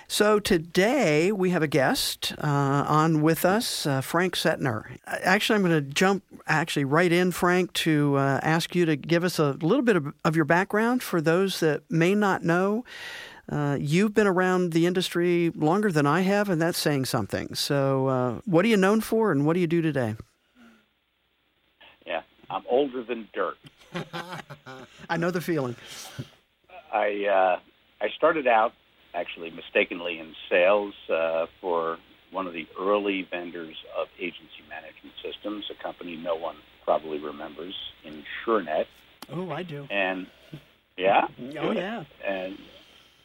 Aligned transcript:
So 0.09 0.39
today 0.39 1.33
we 1.33 1.49
have 1.49 1.61
a 1.61 1.67
guest 1.67 2.33
uh, 2.41 2.47
on 2.87 3.21
with 3.21 3.43
us, 3.43 3.85
uh, 3.85 3.99
Frank 3.99 4.35
Sentner. 4.35 4.97
Actually, 5.05 5.57
I'm 5.57 5.63
going 5.63 5.83
to 5.83 5.93
jump 5.93 6.23
actually 6.47 6.85
right 6.85 7.11
in, 7.11 7.33
Frank, 7.33 7.73
to 7.73 8.15
uh, 8.15 8.39
ask 8.41 8.73
you 8.73 8.85
to 8.85 8.95
give 8.95 9.25
us 9.25 9.37
a 9.37 9.51
little 9.61 9.83
bit 9.83 9.97
of, 9.97 10.13
of, 10.23 10.37
your 10.37 10.45
background 10.45 11.03
for 11.03 11.19
those 11.19 11.59
that 11.59 11.81
may 11.91 12.15
not 12.15 12.41
know. 12.41 12.85
Uh, 13.51 13.77
you've 13.79 14.13
been 14.13 14.27
around 14.27 14.71
the 14.71 14.85
industry 14.85 15.51
longer 15.53 15.91
than 15.91 16.05
I 16.05 16.21
have, 16.21 16.47
and 16.49 16.61
that's 16.61 16.77
saying 16.77 17.03
something. 17.03 17.53
So, 17.53 18.07
uh, 18.07 18.39
what 18.45 18.63
are 18.63 18.69
you 18.69 18.77
known 18.77 19.01
for, 19.01 19.33
and 19.33 19.45
what 19.45 19.55
do 19.55 19.59
you 19.59 19.67
do 19.67 19.81
today? 19.81 20.15
Yeah, 22.05 22.21
I'm 22.49 22.63
older 22.69 23.03
than 23.03 23.27
dirt. 23.33 23.57
I 25.09 25.17
know 25.17 25.31
the 25.31 25.41
feeling. 25.41 25.75
I 26.93 27.25
uh, 27.25 27.59
I 27.99 28.09
started 28.15 28.47
out 28.47 28.71
actually 29.19 29.51
mistakenly 29.51 30.19
in 30.19 30.33
sales 30.49 30.93
uh, 31.09 31.47
for 31.59 31.97
one 32.31 32.45
of 32.45 32.53
the 32.53 32.67
early 32.79 33.27
vendors 33.29 33.75
of 33.97 34.07
agency 34.19 34.63
management 34.69 35.15
systems, 35.23 35.65
a 35.71 35.81
company 35.81 36.15
no 36.15 36.35
one 36.35 36.55
probably 36.83 37.19
remembers, 37.19 37.73
InsureNet. 38.05 38.85
Oh, 39.31 39.49
I 39.49 39.63
do. 39.63 39.87
And 39.89 40.27
yeah, 40.97 41.27
oh 41.59 41.71
yeah. 41.71 42.03
And 42.25 42.57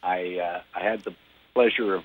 I 0.02 0.38
uh, 0.38 0.62
I 0.74 0.84
had 0.84 1.02
the 1.02 1.14
pleasure 1.54 1.94
of 1.94 2.04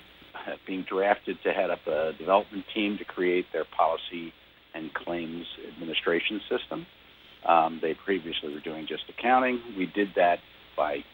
being 0.66 0.82
drafted 0.82 1.42
to 1.42 1.52
head 1.52 1.70
up 1.70 1.86
a 1.86 2.12
development 2.12 2.64
team 2.74 2.98
to 2.98 3.04
create 3.04 3.46
their 3.52 3.64
policy 3.64 4.32
and 4.74 4.92
claims 4.94 5.46
administration 5.68 6.40
system. 6.48 6.86
Um, 7.44 7.78
they 7.80 7.94
previously 7.94 8.52
were 8.52 8.60
doing 8.60 8.86
just 8.86 9.04
accounting. 9.08 9.60
We 9.76 9.86
did 9.86 10.14
that 10.16 10.40
by 10.76 11.04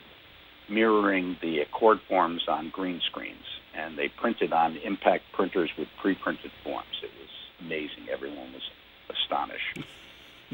mirroring 0.69 1.37
the 1.43 1.61
ACORD 1.61 2.01
forms 2.09 2.43
on 2.49 2.71
green 2.71 3.01
screens, 3.07 3.45
and 3.77 3.99
they 3.99 4.09
printed 4.09 4.53
on 4.53 4.77
impact 4.79 5.25
printers 5.33 5.71
with 5.79 5.89
pre-printed 6.01 6.51
forms. 6.63 6.87
It 7.03 7.11
was 7.19 7.31
amazing. 7.61 8.09
Everyone 8.13 8.53
was 8.53 8.63
astonished. 9.11 9.85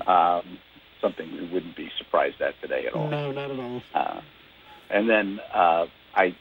Um, 0.06 0.58
something 1.00 1.30
we 1.32 1.48
wouldn't 1.52 1.76
be 1.76 1.90
surprised 1.98 2.40
at 2.40 2.60
today 2.60 2.86
at 2.86 2.94
all. 2.94 3.08
No, 3.08 3.32
not 3.32 3.50
at 3.50 3.58
all. 3.58 3.82
Uh, 3.94 4.20
and 4.90 5.08
then 5.08 5.40
uh, 5.54 5.86
I 6.14 6.36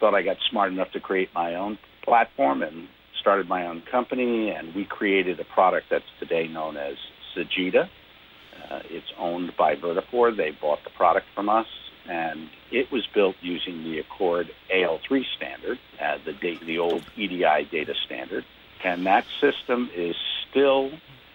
thought 0.00 0.14
I 0.14 0.22
got 0.22 0.36
smart 0.50 0.72
enough 0.72 0.90
to 0.92 1.00
create 1.00 1.30
my 1.34 1.54
own 1.54 1.78
platform 2.02 2.62
and 2.62 2.88
started 3.20 3.48
my 3.48 3.66
own 3.66 3.82
company, 3.90 4.50
and 4.50 4.74
we 4.74 4.84
created 4.84 5.40
a 5.40 5.44
product 5.44 5.86
that's 5.90 6.04
today 6.20 6.46
known 6.48 6.76
as 6.76 6.96
Sagitta. 7.34 7.88
Uh, 8.70 8.80
it's 8.90 9.12
owned 9.18 9.52
by 9.56 9.74
Vertafore. 9.76 10.36
They 10.36 10.50
bought 10.50 10.78
the 10.84 10.90
product 10.90 11.26
from 11.34 11.48
us, 11.48 11.66
and 12.08 12.48
it 12.70 12.90
was 12.92 13.06
built 13.14 13.36
using 13.40 13.84
the 13.84 13.98
ACORD 13.98 14.50
AL3 14.74 15.22
standard, 15.36 15.78
uh, 16.00 16.18
the, 16.24 16.58
the 16.64 16.78
old 16.78 17.02
EDI 17.16 17.68
data 17.70 17.94
standard, 18.04 18.44
and 18.84 19.06
that 19.06 19.24
system 19.40 19.90
is 19.94 20.14
still 20.48 20.90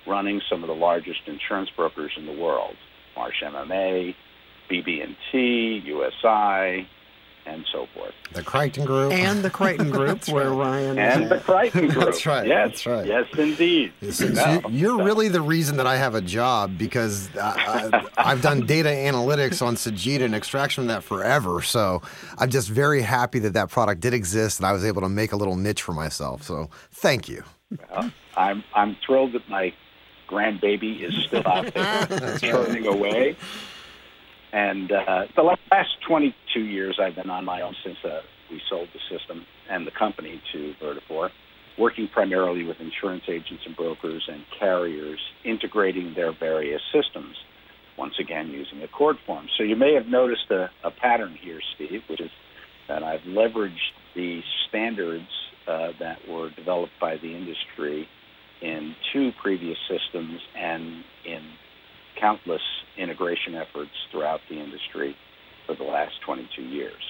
running 0.08 0.42
some 0.50 0.64
of 0.64 0.68
the 0.68 0.76
largest 0.76 1.22
insurance 1.28 1.70
brokers 1.76 2.12
in 2.18 2.26
the 2.26 2.34
world: 2.34 2.76
Marsh 3.16 3.42
MMA, 3.44 4.16
BB&T, 4.70 5.84
USI, 5.86 6.88
and 7.52 7.66
so 7.72 7.88
forth. 7.94 8.14
The 8.34 8.44
Crichton 8.44 8.86
Group. 8.86 9.12
And 9.12 9.44
the 9.44 9.50
Crichton 9.50 9.90
Group, 9.90 10.28
where 10.30 10.52
Ryan 10.52 10.98
And 10.98 11.30
the 11.30 11.40
Crichton 11.40 11.88
Group. 11.90 12.06
that's 12.06 12.26
right. 12.26 12.48
Yes, 12.48 12.70
that's 12.70 12.86
right. 12.86 13.06
Yes, 13.06 13.28
indeed. 13.38 13.94
no, 14.02 14.62
you're 14.70 14.98
so. 14.98 15.04
really 15.04 15.28
the 15.28 15.42
reason 15.42 15.78
that 15.78 15.88
I 15.88 15.98
have 15.98 16.16
a 16.16 16.22
job 16.22 16.78
because 16.78 17.30
I, 17.36 18.04
have 18.18 18.42
done 18.42 18.66
data 18.66 18.90
analytics 18.90 19.62
on 19.62 19.76
Sagitta 19.76 20.22
and 20.22 20.36
extraction 20.36 20.82
from 20.82 20.88
that 20.88 21.04
forever. 21.04 21.62
So 21.62 22.02
I'm 22.38 22.50
just 22.50 22.70
very 22.70 23.02
happy 23.02 23.40
that 23.40 23.54
that 23.54 23.70
product 23.70 24.02
did 24.02 24.14
exist 24.14 24.60
and 24.60 24.66
I 24.66 24.72
was 24.72 24.86
able 24.86 25.02
to 25.02 25.10
make 25.10 25.32
a 25.32 25.36
little 25.36 25.56
niche 25.56 25.82
for 25.82 25.94
myself. 25.94 26.44
So 26.44 26.70
thank 26.92 27.28
you. 27.28 27.44
Well, 27.90 28.12
I'm, 28.36 28.64
I'm 28.74 28.96
thrilled 29.06 29.34
that 29.34 29.48
my 29.50 29.74
grandbaby 30.28 31.02
is 31.02 31.14
still 31.26 31.48
out 31.48 31.74
there 31.74 32.38
churning 32.40 32.86
right. 32.86 32.96
away. 32.96 33.36
And 34.54 34.92
uh, 34.92 35.26
the 35.36 35.44
last 35.44 35.90
22 36.08 36.60
years, 36.60 37.00
I've 37.02 37.16
been 37.16 37.30
on 37.30 37.46
my 37.46 37.62
own 37.62 37.76
since 37.84 37.98
uh, 38.04 38.22
we 38.50 38.62
sold 38.70 38.90
the 38.94 39.18
system 39.18 39.46
and 39.70 39.88
the 39.88 39.92
company 39.98 40.42
to 40.52 40.74
Vertafore, 40.82 41.30
working 41.78 42.10
primarily 42.12 42.66
with 42.66 42.78
insurance 42.80 43.24
agents 43.30 43.64
and 43.66 43.76
brokers 43.76 44.28
and 44.28 44.44
carriers, 44.60 45.20
integrating 45.46 46.14
their 46.16 46.34
various 46.38 46.82
systems. 46.94 47.36
Once 47.98 48.14
again, 48.20 48.50
using 48.50 48.82
ACORD 48.82 49.18
forms. 49.26 49.50
So 49.58 49.64
you 49.64 49.76
may 49.76 49.94
have 49.94 50.08
noticed 50.08 50.50
a, 50.50 50.70
a 50.84 50.92
pattern 50.92 51.38
here, 51.40 51.60
Steve, 51.76 52.02
which 52.10 52.22
is 52.22 52.32
that 52.88 53.04
I've 53.04 53.22
leveraged 53.22 53.94
the 54.16 54.42
standards 54.68 55.28
uh, 55.68 55.90
that 56.00 56.18
were 56.28 56.50
developed 56.52 56.94
by 57.00 57.16
the 57.18 57.36
industry 57.36 58.08
in 58.62 58.96
two 59.14 59.32
previous 59.42 59.78
systems 59.90 60.40
and 60.58 61.04
in 61.26 61.42
countless 62.20 62.62
integration 62.98 63.56
efforts 63.56 63.92
throughout 64.12 64.42
the 64.50 64.60
industry 64.60 65.16
for 65.66 65.76
the 65.76 65.84
last 65.84 66.14
22 66.26 66.62
years. 66.64 67.02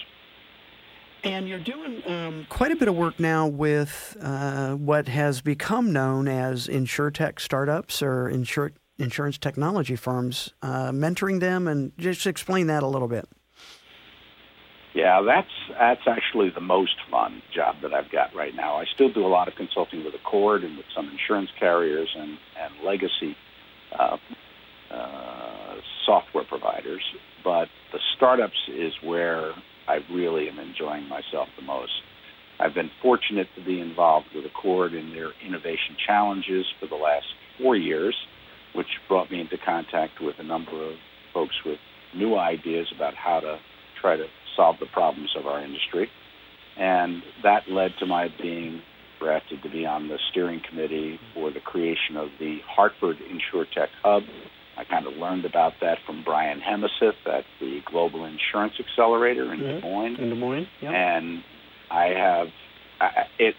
And 1.23 1.47
you're 1.47 1.59
doing 1.59 2.01
um, 2.07 2.47
quite 2.49 2.71
a 2.71 2.75
bit 2.75 2.87
of 2.87 2.95
work 2.95 3.19
now 3.19 3.45
with 3.45 4.17
uh, 4.21 4.73
what 4.73 5.07
has 5.07 5.41
become 5.41 5.93
known 5.93 6.27
as 6.27 6.67
insurtech 6.67 7.39
startups 7.39 8.01
or 8.01 8.31
insur- 8.31 8.73
insurance 8.97 9.37
technology 9.37 9.95
firms, 9.95 10.53
uh, 10.63 10.89
mentoring 10.89 11.39
them, 11.39 11.67
and 11.67 11.91
just 11.97 12.25
explain 12.25 12.67
that 12.67 12.81
a 12.81 12.87
little 12.87 13.07
bit. 13.07 13.27
Yeah, 14.93 15.21
that's 15.21 15.47
that's 15.79 16.01
actually 16.05 16.49
the 16.49 16.61
most 16.61 16.95
fun 17.09 17.41
job 17.53 17.75
that 17.81 17.93
I've 17.93 18.11
got 18.11 18.35
right 18.35 18.53
now. 18.53 18.75
I 18.75 18.85
still 18.93 19.11
do 19.11 19.25
a 19.25 19.29
lot 19.29 19.47
of 19.47 19.55
consulting 19.55 20.03
with 20.03 20.13
ACORD 20.15 20.65
and 20.65 20.75
with 20.75 20.87
some 20.93 21.07
insurance 21.07 21.49
carriers 21.57 22.09
and 22.17 22.37
and 22.59 22.73
legacy 22.83 23.37
uh, 23.97 24.17
uh, 24.91 25.75
software 26.05 26.43
providers, 26.43 27.03
but 27.43 27.67
the 27.91 27.99
startups 28.15 28.69
is 28.69 28.93
where 29.03 29.51
I 29.87 29.99
really 30.11 30.47
am 30.49 30.59
enjoying 30.59 31.07
myself 31.07 31.47
the 31.57 31.65
most. 31.65 31.91
I've 32.59 32.73
been 32.73 32.91
fortunate 33.01 33.47
to 33.55 33.63
be 33.63 33.79
involved 33.79 34.27
with 34.35 34.45
ACORD 34.45 34.93
in 34.93 35.11
their 35.11 35.31
innovation 35.45 35.95
challenges 36.05 36.65
for 36.79 36.87
the 36.87 36.95
last 36.95 37.25
four 37.59 37.75
years, 37.75 38.15
which 38.75 38.87
brought 39.07 39.31
me 39.31 39.41
into 39.41 39.57
contact 39.57 40.21
with 40.21 40.35
a 40.39 40.43
number 40.43 40.89
of 40.89 40.95
folks 41.33 41.55
with 41.65 41.79
new 42.15 42.37
ideas 42.37 42.87
about 42.95 43.15
how 43.15 43.39
to 43.39 43.57
try 43.99 44.15
to 44.15 44.25
solve 44.55 44.75
the 44.79 44.85
problems 44.87 45.29
of 45.37 45.47
our 45.47 45.63
industry. 45.63 46.09
And 46.77 47.23
that 47.43 47.63
led 47.69 47.91
to 47.99 48.05
my 48.05 48.27
being 48.41 48.81
drafted 49.19 49.61
to 49.63 49.69
be 49.69 49.85
on 49.85 50.07
the 50.07 50.17
steering 50.31 50.61
committee 50.67 51.19
for 51.33 51.51
the 51.51 51.59
creation 51.59 52.17
of 52.17 52.29
the 52.39 52.57
Hartford 52.67 53.17
InsurTech 53.17 53.87
Hub. 54.03 54.23
I 54.81 54.83
kind 54.85 55.05
of 55.05 55.15
learned 55.17 55.45
about 55.45 55.73
that 55.81 55.99
from 56.07 56.23
Brian 56.23 56.59
Hemesath 56.59 57.13
at 57.27 57.45
the 57.59 57.81
Global 57.85 58.25
Insurance 58.25 58.73
Accelerator 58.79 59.53
in 59.53 59.59
Mhm. 59.59 59.81
Des 59.81 59.87
Moines. 59.87 60.15
In 60.19 60.29
Des 60.29 60.35
Moines. 60.35 60.67
Yep. 60.81 60.91
and 60.93 61.43
I 61.91 62.05
have 62.07 62.51
I, 62.99 63.27
it. 63.37 63.55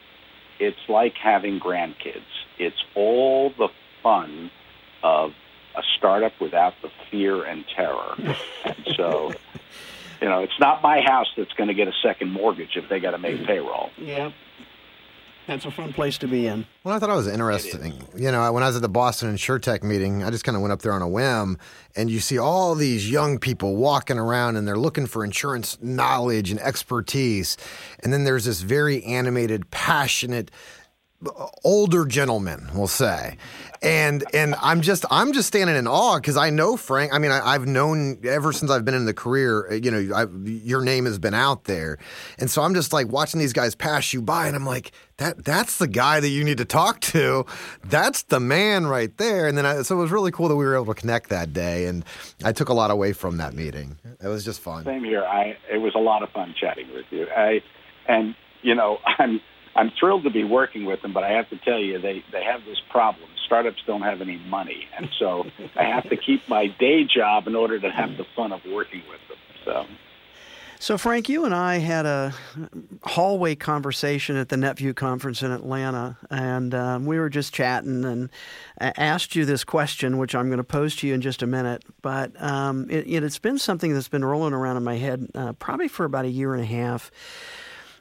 It's 0.59 0.89
like 0.89 1.15
having 1.17 1.59
grandkids. 1.61 2.23
It's 2.59 2.83
all 2.95 3.51
the 3.51 3.69
fun 4.03 4.51
of 5.03 5.33
a 5.77 5.83
startup 5.97 6.33
without 6.41 6.75
the 6.83 6.91
fear 7.11 7.45
and 7.45 7.65
terror. 7.75 8.15
and 8.65 8.77
so, 8.97 9.33
you 10.21 10.29
know, 10.29 10.41
it's 10.43 10.59
not 10.61 10.83
my 10.83 11.01
house 11.03 11.29
that's 11.37 11.53
going 11.55 11.69
to 11.69 11.75
get 11.75 11.89
a 11.89 11.93
second 12.03 12.31
mortgage 12.33 12.77
if 12.77 12.89
they 12.89 12.99
got 13.01 13.13
to 13.13 13.19
make 13.19 13.45
payroll. 13.47 13.91
Yeah. 13.99 14.31
That's 15.47 15.65
a 15.65 15.71
fun 15.71 15.93
place 15.93 16.19
to 16.19 16.29
be 16.29 16.47
in. 16.47 16.67
Well, 16.85 16.95
I 16.95 16.99
thought 16.99 17.11
it 17.11 17.15
was 17.15 17.27
interesting. 17.27 17.95
You 18.17 18.31
know, 18.31 18.53
when 18.53 18.63
I 18.63 18.67
was 18.69 18.77
at 18.77 18.83
the 18.83 18.89
Boston 18.89 19.35
InsurTech 19.35 19.83
meeting, 19.83 20.23
I 20.23 20.31
just 20.31 20.45
kind 20.45 20.55
of 20.57 20.63
went 20.63 20.73
up 20.73 20.83
there 20.83 20.93
on 20.93 21.03
a 21.03 21.09
whim, 21.09 21.59
and 21.97 22.11
you 22.11 22.21
see 22.21 22.39
all 22.39 22.75
these 22.77 23.11
young 23.11 23.39
people 23.39 23.75
walking 23.77 24.19
around, 24.19 24.57
and 24.57 24.69
they're 24.69 24.79
looking 24.79 25.07
for 25.07 25.25
insurance 25.25 25.79
knowledge 25.83 26.51
and 26.53 26.61
expertise. 26.61 27.57
And 28.05 28.13
then 28.13 28.23
there's 28.25 28.45
this 28.45 28.61
very 28.63 29.03
animated, 29.05 29.71
passionate, 29.71 30.51
older 31.65 32.05
gentleman, 32.05 32.69
we'll 32.75 32.89
say, 32.89 33.37
and 33.81 34.25
and 34.35 34.57
I'm 34.61 34.81
just 34.81 35.05
I'm 35.11 35.33
just 35.33 35.47
standing 35.49 35.77
in 35.77 35.87
awe 35.87 36.17
because 36.17 36.37
I 36.37 36.51
know 36.51 36.77
Frank. 36.77 37.15
I 37.15 37.19
mean, 37.19 37.31
I, 37.31 37.55
I've 37.55 37.67
known 37.67 38.19
ever 38.25 38.53
since 38.53 38.71
I've 38.73 38.85
been 38.85 38.95
in 38.95 39.07
the 39.07 39.15
career. 39.15 39.69
uh, 39.71 39.75
You 39.75 39.91
know, 39.93 40.15
I, 40.17 40.27
your 40.45 40.83
name 40.83 41.05
has 41.05 41.21
been 41.21 41.35
out 41.35 41.65
there, 41.65 41.99
and 42.39 42.51
so 42.51 42.63
I'm 42.63 42.75
just 42.75 42.93
like 42.93 43.07
watching 43.09 43.39
these 43.39 43.53
guys 43.53 43.75
pass 43.77 44.13
you 44.13 44.21
by, 44.21 44.49
and 44.49 44.57
I'm 44.57 44.67
like, 44.67 44.91
that 45.23 45.45
that's 45.45 45.79
the 45.79 45.87
guy 45.87 46.21
that 46.21 46.29
you 46.29 46.43
need 46.43 46.59
to 46.59 46.65
talk 46.65 47.01
to. 47.01 47.47
That's 47.85 48.23
the 48.25 48.41
man 48.41 48.87
right 48.87 49.17
there. 49.19 49.47
And 49.47 49.57
then 49.57 49.65
I, 49.65 49.83
so 49.83 49.97
it 49.97 50.01
was 50.01 50.11
really 50.11 50.33
cool 50.33 50.49
that 50.49 50.57
we 50.57 50.65
were 50.65 50.75
able 50.75 50.93
to 50.93 51.01
connect 51.01 51.31
that 51.31 51.53
day, 51.53 51.87
and 51.87 52.05
I 52.45 52.53
took 52.53 52.69
a 52.69 52.75
lot 52.75 52.91
away 52.91 53.13
from 53.13 53.37
that 53.37 53.55
meeting. 53.55 53.97
It 54.23 54.29
was 54.29 54.45
just 54.45 54.61
fun. 54.61 54.85
Same 54.85 55.05
here. 55.05 55.25
I 55.25 55.57
it 55.71 55.79
was 55.79 55.95
a 55.95 56.01
lot 56.01 56.23
of 56.23 56.31
fun 56.31 56.55
chatting 56.59 56.93
with 56.93 57.07
you. 57.11 57.27
I 57.29 57.63
and 58.09 58.35
you 58.63 58.75
know 58.75 58.99
I'm 59.19 59.41
I'm 59.75 59.91
thrilled 59.99 60.25
to 60.25 60.31
be 60.31 60.45
working 60.45 60.85
with 60.85 61.03
them, 61.03 61.13
but 61.13 61.23
I 61.23 61.31
have 61.33 61.49
to 61.51 61.57
tell 61.59 61.79
you 61.79 62.01
they 62.01 62.25
they 62.33 62.43
have 62.43 62.65
this 62.65 62.81
problem. 62.91 63.29
Startups 63.47 63.83
don't 63.87 64.03
have 64.03 64.21
any 64.21 64.39
money, 64.49 64.87
and 64.97 65.09
so 65.19 65.45
I 65.77 65.85
have 65.85 66.09
to 66.11 66.17
keep 66.17 66.49
my 66.49 66.67
day 66.67 67.05
job 67.05 67.47
in 67.47 67.55
order 67.55 67.79
to 67.79 67.91
have 67.91 68.17
the 68.17 68.25
fun 68.35 68.53
of 68.53 68.61
working 68.69 69.03
with 69.09 69.21
them. 69.29 69.39
So. 69.65 69.87
So, 70.83 70.99
Frank, 70.99 71.29
you 71.29 71.45
and 71.45 71.55
I 71.55 71.79
had 71.79 72.07
a 72.07 72.35
hallway 73.05 73.55
conversation 73.55 74.37
at 74.37 74.49
the 74.49 74.57
NetVU 74.57 74.97
conference 74.97 75.41
in 75.41 75.53
Atlanta, 75.53 76.19
and 76.29 76.75
um, 76.75 77.07
we 77.07 77.21
were 77.21 77.29
just 77.29 77.55
chatting 77.55 78.05
and 78.05 78.29
asked 78.81 79.37
you 79.37 79.45
this 79.45 79.63
question, 79.63 80.19
which 80.19 80.35
I'm 80.35 80.49
going 80.49 80.59
to 80.59 80.65
pose 80.65 80.97
to 80.97 81.07
you 81.07 81.15
in 81.15 81.21
just 81.21 81.41
a 81.41 81.47
minute. 81.47 81.85
But 82.03 82.33
um, 82.43 82.91
it, 82.91 83.23
has 83.23 83.39
been 83.39 83.59
something 83.59 83.95
that's 83.95 84.09
been 84.09 84.25
rolling 84.25 84.55
around 84.55 84.77
in 84.77 84.83
my 84.83 84.97
head 84.97 85.29
uh, 85.37 85.53
probably 85.53 85.87
for 85.87 86.05
about 86.05 86.25
a 86.25 86.31
year 86.31 86.53
and 86.53 86.65
a 86.65 86.67
half. 86.67 87.13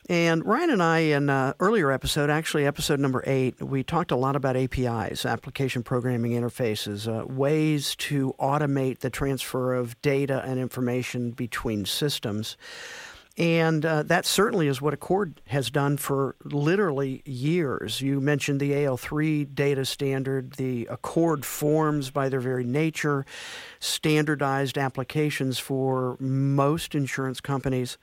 And 0.10 0.46
Ryan 0.46 0.72
and 0.72 0.84
I, 0.84 1.00
in 1.00 1.30
an 1.30 1.54
earlier 1.60 1.92
episode, 1.92 2.30
actually 2.30 2.66
episode 2.66 3.00
number 3.00 3.24
eight, 3.28 3.62
we 3.62 3.84
talked 3.84 4.12
a 4.12 4.16
lot 4.16 4.36
about 4.36 4.56
APIs, 4.58 5.26
application 5.26 5.84
programming 5.84 6.32
interfaces, 6.32 7.08
uh, 7.08 7.26
ways 7.28 7.96
to 7.98 8.34
automate 8.40 9.00
the 9.00 9.10
transfer 9.10 9.74
of 9.74 10.02
data 10.02 10.42
and 10.46 10.60
information 10.60 11.32
between 11.32 11.86
systems. 11.86 12.58
And 13.38 13.86
uh, 13.86 14.04
that 14.04 14.26
certainly 14.26 14.68
is 14.68 14.82
what 14.82 14.94
ACORD 14.94 15.38
has 15.48 15.72
done 15.72 15.98
for 15.98 16.36
literally 16.44 17.22
years. 17.26 18.02
You 18.02 18.20
mentioned 18.20 18.60
the 18.60 18.72
AL3 18.72 19.56
data 19.56 19.86
standard, 19.86 20.54
the 20.54 20.86
ACORD 20.92 21.46
forms 21.46 22.12
by 22.12 22.28
their 22.28 22.42
very 22.42 22.66
nature, 22.66 23.26
standardized 23.80 24.78
applications 24.78 25.60
for 25.60 26.18
most 26.20 26.94
insurance 26.94 27.40
companies. 27.40 27.98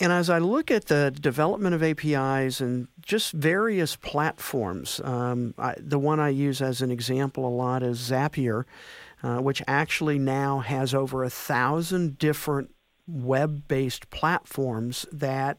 And 0.00 0.12
as 0.12 0.30
I 0.30 0.38
look 0.38 0.70
at 0.70 0.86
the 0.86 1.10
development 1.10 1.74
of 1.74 1.82
APIs 1.82 2.60
and 2.60 2.86
just 3.02 3.32
various 3.32 3.96
platforms, 3.96 5.00
um, 5.02 5.54
I, 5.58 5.74
the 5.76 5.98
one 5.98 6.20
I 6.20 6.28
use 6.28 6.62
as 6.62 6.82
an 6.82 6.92
example 6.92 7.46
a 7.46 7.50
lot 7.50 7.82
is 7.82 7.98
Zapier, 7.98 8.64
uh, 9.22 9.38
which 9.38 9.60
actually 9.66 10.18
now 10.18 10.60
has 10.60 10.94
over 10.94 11.24
a 11.24 11.30
thousand 11.30 12.18
different 12.18 12.72
web 13.08 13.66
based 13.66 14.08
platforms 14.10 15.04
that 15.10 15.58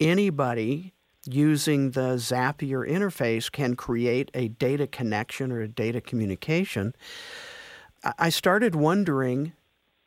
anybody 0.00 0.94
using 1.26 1.90
the 1.90 2.16
Zapier 2.16 2.88
interface 2.88 3.50
can 3.50 3.74
create 3.74 4.30
a 4.32 4.48
data 4.48 4.86
connection 4.86 5.52
or 5.52 5.60
a 5.60 5.68
data 5.68 6.00
communication. 6.00 6.94
I 8.18 8.28
started 8.30 8.74
wondering 8.74 9.52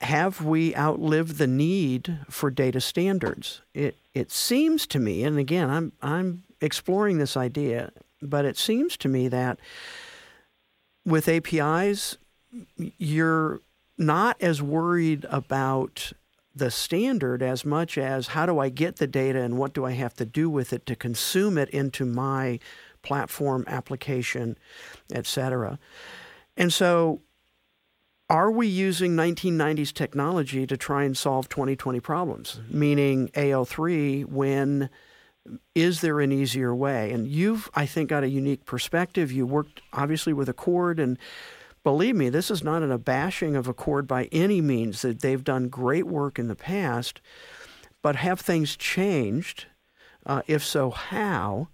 have 0.02 0.44
we 0.44 0.76
outlived 0.76 1.38
the 1.38 1.48
need 1.48 2.20
for 2.30 2.50
data 2.50 2.82
standards? 2.82 3.62
It 3.74 3.98
it 4.14 4.32
seems 4.32 4.88
to 4.88 5.00
me, 5.00 5.24
and 5.24 5.38
again, 5.38 5.70
I'm 5.70 5.92
I'm 6.02 6.44
exploring 6.62 7.18
this 7.18 7.36
idea, 7.38 7.92
but 8.22 8.46
it 8.46 8.58
seems 8.58 8.98
to 8.98 9.08
me 9.08 9.28
that 9.28 9.60
with 11.06 11.28
APIs, 11.28 12.18
you're 12.76 13.60
not 13.98 14.42
as 14.42 14.62
worried 14.62 15.26
about 15.30 16.14
the 16.56 16.72
standard 16.72 17.42
as 17.42 17.64
much 17.64 17.98
as 17.98 18.28
how 18.28 18.46
do 18.46 18.60
I 18.60 18.70
get 18.70 18.98
the 18.98 19.08
data 19.08 19.42
and 19.42 19.58
what 19.58 19.74
do 19.74 19.86
I 19.86 19.92
have 19.92 20.14
to 20.16 20.26
do 20.26 20.50
with 20.50 20.74
it 20.74 20.86
to 20.88 20.96
consume 20.96 21.58
it 21.58 21.70
into 21.70 22.06
my 22.06 22.60
platform 23.02 23.64
application, 23.68 24.58
et 25.12 25.26
cetera. 25.26 25.80
And 26.58 26.74
so 26.74 27.22
are 28.30 28.52
we 28.52 28.68
using 28.68 29.16
1990s 29.16 29.92
technology 29.92 30.68
to 30.68 30.78
try 30.78 31.04
and 31.04 31.18
solve 31.18 31.50
2020 31.50 32.00
problems? 32.00 32.60
Meaning 32.70 33.30
AL3 33.30 34.26
when 34.26 34.90
is 35.74 36.02
there 36.02 36.20
an 36.20 36.32
easier 36.32 36.76
way? 36.76 37.12
And 37.12 37.28
you've, 37.28 37.70
I 37.74 37.86
think, 37.86 38.10
got 38.10 38.24
a 38.24 38.30
unique 38.30 38.66
perspective. 38.66 39.32
You 39.32 39.48
worked 39.48 39.82
obviously 39.94 40.34
with 40.34 40.48
ACORD, 40.48 41.00
and 41.00 41.18
believe 41.84 42.16
me, 42.16 42.30
this 42.30 42.52
is 42.52 42.64
not 42.64 42.84
an 42.84 42.92
abashing 42.92 43.58
of 43.58 43.68
ACORD 43.68 44.06
by 44.06 44.26
any 44.32 44.62
means. 44.62 45.02
That 45.02 45.22
they've 45.22 45.44
done 45.44 45.70
great 45.70 46.06
work 46.06 46.38
in 46.38 46.50
the 46.50 46.56
past, 46.56 47.22
but 48.04 48.18
have 48.18 48.40
things 48.40 48.76
changed? 48.76 49.66
Uh, 50.26 50.44
if 50.46 50.64
so, 50.64 50.92
how? 50.92 51.70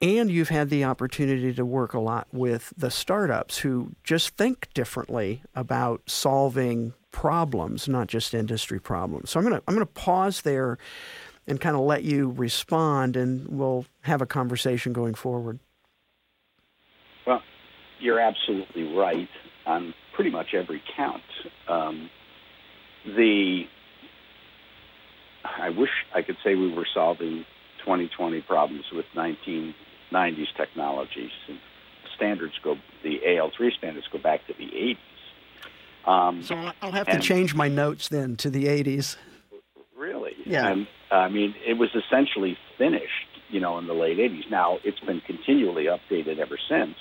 And 0.00 0.30
you've 0.30 0.48
had 0.48 0.70
the 0.70 0.84
opportunity 0.84 1.52
to 1.54 1.64
work 1.64 1.92
a 1.92 1.98
lot 1.98 2.28
with 2.32 2.72
the 2.76 2.90
startups 2.90 3.58
who 3.58 3.96
just 4.04 4.36
think 4.36 4.68
differently 4.72 5.42
about 5.56 6.02
solving 6.06 6.94
problems, 7.10 7.88
not 7.88 8.06
just 8.06 8.32
industry 8.32 8.80
problems. 8.80 9.30
So 9.30 9.40
I'm 9.40 9.46
going 9.46 9.60
to 9.60 9.62
I'm 9.66 9.76
to 9.76 9.86
pause 9.86 10.42
there 10.42 10.78
and 11.48 11.60
kind 11.60 11.74
of 11.74 11.82
let 11.82 12.04
you 12.04 12.30
respond, 12.30 13.16
and 13.16 13.48
we'll 13.48 13.86
have 14.02 14.22
a 14.22 14.26
conversation 14.26 14.92
going 14.92 15.14
forward. 15.14 15.58
Well, 17.26 17.42
you're 17.98 18.20
absolutely 18.20 18.94
right 18.94 19.28
on 19.66 19.94
pretty 20.14 20.30
much 20.30 20.54
every 20.54 20.82
count. 20.96 21.22
Um, 21.66 22.10
the 23.04 23.64
I 25.44 25.70
wish 25.70 25.90
I 26.14 26.22
could 26.22 26.36
say 26.44 26.54
we 26.54 26.72
were 26.72 26.86
solving 26.94 27.44
2020 27.84 28.42
problems 28.42 28.84
with 28.92 29.06
1990s 30.12 30.56
technologies. 30.56 31.30
And 31.48 31.58
standards 32.16 32.54
go 32.62 32.76
the 33.02 33.20
AL3 33.26 33.76
standards 33.78 34.06
go 34.12 34.18
back 34.18 34.46
to 34.46 34.54
the 34.54 34.64
80s. 34.64 34.96
Um, 36.10 36.42
so 36.42 36.72
I'll 36.82 36.92
have 36.92 37.06
to 37.08 37.18
change 37.18 37.54
my 37.54 37.68
notes 37.68 38.08
then 38.08 38.36
to 38.36 38.50
the 38.50 38.64
80s. 38.66 39.16
Really? 39.96 40.32
Yeah. 40.46 40.68
And, 40.68 40.86
I 41.10 41.28
mean, 41.28 41.54
it 41.66 41.74
was 41.74 41.90
essentially 41.94 42.56
finished, 42.76 43.28
you 43.50 43.60
know, 43.60 43.78
in 43.78 43.86
the 43.86 43.94
late 43.94 44.18
80s. 44.18 44.50
Now 44.50 44.78
it's 44.84 45.00
been 45.00 45.20
continually 45.20 45.84
updated 45.84 46.38
ever 46.38 46.58
since. 46.68 46.94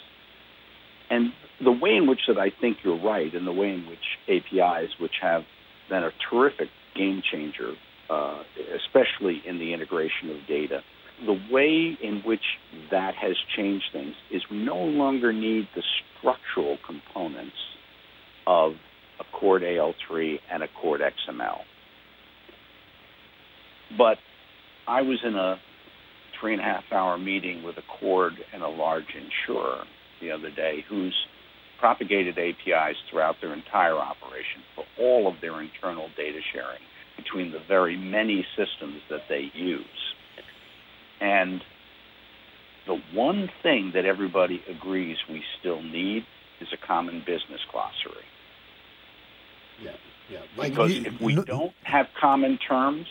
And 1.10 1.32
the 1.64 1.72
way 1.72 1.96
in 1.96 2.08
which 2.08 2.22
that 2.28 2.38
I 2.38 2.50
think 2.50 2.78
you're 2.84 3.02
right, 3.02 3.34
and 3.34 3.48
the 3.48 3.52
way 3.52 3.70
in 3.70 3.86
which 3.88 4.00
APIs, 4.28 4.92
which 5.00 5.16
have 5.22 5.44
been 5.90 6.04
a 6.04 6.12
terrific 6.30 6.70
game 6.96 7.22
changer, 7.32 7.74
uh, 8.10 8.44
especially 8.76 9.42
in 9.46 9.58
the 9.58 9.74
integration 9.74 10.30
of 10.32 10.46
data, 10.48 10.82
the 11.26 11.40
way 11.52 11.98
in 12.02 12.22
which 12.26 12.44
that 12.92 13.16
has 13.16 13.36
changed 13.56 13.86
things 13.92 14.14
is 14.32 14.42
we 14.52 14.58
no 14.58 14.78
longer 14.78 15.34
need 15.34 15.68
the 15.76 15.84
structural 16.20 16.78
components 16.86 17.56
of 18.46 18.74
ACORD 19.20 19.64
AL3 19.64 20.40
and 20.52 20.64
ACORD 20.64 21.02
XML. 21.02 21.58
But 23.98 24.18
I 24.88 25.02
was 25.02 25.20
in 25.24 25.36
a 25.36 25.58
three 26.40 26.54
and 26.54 26.62
a 26.62 26.66
half 26.66 26.84
hour 26.92 27.18
meeting 27.18 27.64
with 27.64 27.76
ACORD 27.78 28.34
and 28.54 28.62
a 28.62 28.68
large 28.68 29.08
insurer 29.16 29.84
the 30.22 30.32
other 30.32 30.52
day 30.52 30.86
who's 30.88 31.16
propagated 31.80 32.38
APIs 32.38 32.96
throughout 33.10 33.36
their 33.42 33.54
entire 33.54 33.98
operation 33.98 34.62
for 34.76 34.84
all 35.00 35.28
of 35.28 35.36
their 35.42 35.62
internal 35.62 36.10
data 36.16 36.40
sharing 36.54 36.82
between 37.16 37.52
the 37.52 37.60
very 37.68 37.98
many 37.98 38.46
systems 38.56 39.02
that 39.10 39.22
they 39.30 39.52
use. 39.54 39.86
And 41.22 41.62
the 42.86 43.02
one 43.14 43.50
thing 43.64 43.92
that 43.94 44.06
everybody 44.06 44.64
agrees 44.70 45.18
we 45.30 45.44
still 45.60 45.82
need 45.82 46.26
is 46.62 46.68
a 46.74 46.78
common 46.78 47.20
business 47.26 47.62
glossary. 47.72 48.24
Yeah, 49.82 49.92
yeah. 50.30 50.40
Like 50.58 50.72
Because 50.72 50.96
you- 50.96 51.06
if 51.06 51.20
we 51.22 51.36
no- 51.36 51.44
don't 51.44 51.74
have 51.84 52.08
common 52.20 52.58
terms, 52.58 53.08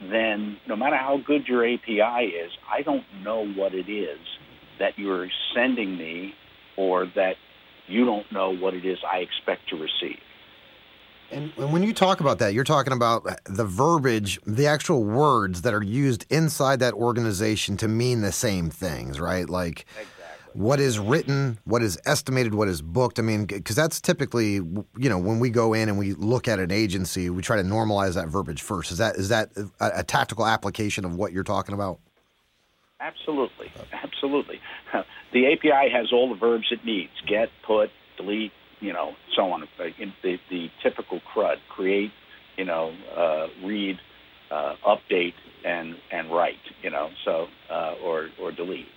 then 0.00 0.58
no 0.66 0.76
matter 0.76 0.96
how 0.96 1.16
good 1.18 1.46
your 1.48 1.64
API 1.66 2.26
is, 2.26 2.52
I 2.68 2.82
don't 2.82 3.04
know 3.22 3.46
what 3.46 3.74
it 3.74 3.88
is 3.88 4.18
that 4.78 4.98
you're 4.98 5.28
sending 5.54 5.96
me 5.96 6.34
or 6.76 7.06
that 7.06 7.36
you 7.86 8.04
don't 8.04 8.30
know 8.32 8.50
what 8.50 8.74
it 8.74 8.84
is 8.84 8.98
I 9.04 9.18
expect 9.18 9.68
to 9.68 9.76
receive. 9.76 10.20
And 11.30 11.52
and 11.56 11.72
when 11.72 11.82
you 11.82 11.92
talk 11.92 12.20
about 12.20 12.38
that, 12.38 12.54
you're 12.54 12.64
talking 12.64 12.92
about 12.92 13.26
the 13.44 13.64
verbiage, 13.64 14.38
the 14.46 14.66
actual 14.66 15.04
words 15.04 15.62
that 15.62 15.74
are 15.74 15.82
used 15.82 16.26
inside 16.30 16.80
that 16.80 16.94
organization 16.94 17.76
to 17.78 17.88
mean 17.88 18.20
the 18.20 18.32
same 18.32 18.70
things, 18.70 19.20
right? 19.20 19.48
Like 19.48 19.86
exactly. 19.98 20.60
what 20.60 20.80
is 20.80 20.98
written, 20.98 21.58
what 21.64 21.82
is 21.82 21.98
estimated, 22.06 22.54
what 22.54 22.68
is 22.68 22.82
booked. 22.82 23.18
I 23.18 23.22
mean, 23.22 23.46
because 23.46 23.76
that's 23.76 24.00
typically, 24.00 24.54
you 24.54 25.08
know, 25.08 25.18
when 25.18 25.40
we 25.40 25.50
go 25.50 25.74
in 25.74 25.88
and 25.88 25.98
we 25.98 26.12
look 26.14 26.46
at 26.46 26.58
an 26.58 26.70
agency, 26.70 27.30
we 27.30 27.42
try 27.42 27.56
to 27.56 27.62
normalize 27.62 28.14
that 28.14 28.28
verbiage 28.28 28.62
first. 28.62 28.92
Is 28.92 28.98
that 28.98 29.16
is 29.16 29.28
that 29.30 29.50
a, 29.80 29.90
a 29.96 30.02
tactical 30.04 30.46
application 30.46 31.04
of 31.04 31.16
what 31.16 31.32
you're 31.32 31.44
talking 31.44 31.74
about? 31.74 31.98
Absolutely, 33.00 33.70
absolutely. 33.92 34.60
The 35.32 35.52
API 35.52 35.90
has 35.90 36.12
all 36.12 36.28
the 36.28 36.38
verbs 36.38 36.68
it 36.70 36.84
needs: 36.84 37.10
get, 37.26 37.48
put, 37.66 37.90
delete, 38.16 38.52
you 38.84 38.92
know, 38.92 39.08
so 39.36 39.42
on. 39.52 39.62
Uh, 39.62 39.66
The, 40.22 40.36
the 40.50 40.68
typical 40.82 41.20
CRUD: 41.32 41.58
create, 41.74 42.12
you 42.56 42.66
know, 42.70 42.92
uh, 43.16 43.46
read, 43.66 43.96
uh, 44.50 44.74
update, 44.86 45.38
and 45.64 45.96
and 46.12 46.24
write. 46.30 46.64
You 46.82 46.90
know, 46.90 47.08
so 47.24 47.46
uh, 47.70 47.94
or 48.04 48.28
or 48.40 48.52
delete. 48.52 48.92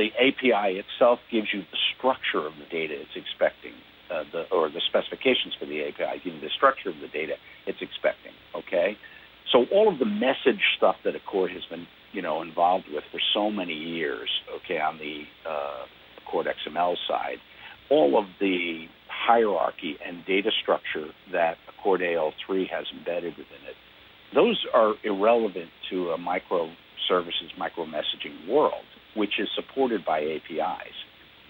The 0.00 0.08
API 0.26 0.78
itself 0.82 1.18
gives 1.32 1.48
you 1.52 1.62
the 1.62 1.78
structure 1.96 2.46
of 2.46 2.54
the 2.62 2.68
data 2.70 2.94
it's 2.94 3.16
expecting, 3.16 3.74
uh, 4.12 4.22
the, 4.32 4.42
or 4.54 4.68
the 4.70 4.82
specifications 4.86 5.52
for 5.58 5.66
the 5.66 5.82
API, 5.88 6.20
giving 6.22 6.40
the 6.40 6.52
structure 6.56 6.90
of 6.90 7.00
the 7.00 7.08
data 7.08 7.34
it's 7.66 7.82
expecting. 7.82 8.34
Okay, 8.54 8.96
so 9.50 9.66
all 9.72 9.88
of 9.92 9.98
the 9.98 10.06
message 10.06 10.62
stuff 10.76 10.96
that 11.04 11.14
ACORD 11.16 11.50
has 11.50 11.64
been, 11.68 11.86
you 12.12 12.22
know, 12.22 12.40
involved 12.42 12.86
with 12.92 13.04
for 13.10 13.20
so 13.34 13.50
many 13.50 13.74
years, 13.74 14.30
okay, 14.58 14.78
on 14.78 14.98
the 14.98 15.24
uh, 15.48 15.82
ACORD 16.22 16.46
XML 16.46 16.94
side, 17.08 17.38
all 17.90 18.18
of 18.18 18.26
the 18.38 18.86
hierarchy 19.08 19.96
and 20.06 20.24
data 20.24 20.50
structure 20.62 21.08
that 21.32 21.56
ACORD 21.68 22.00
AL3 22.00 22.68
has 22.70 22.86
embedded 22.96 23.36
within 23.36 23.62
it, 23.68 23.76
those 24.34 24.64
are 24.72 24.94
irrelevant 25.04 25.70
to 25.90 26.10
a 26.10 26.18
microservices, 26.18 27.56
micro 27.58 27.84
messaging 27.84 28.48
world, 28.48 28.84
which 29.16 29.38
is 29.38 29.48
supported 29.54 30.04
by 30.04 30.20
APIs. 30.20 30.94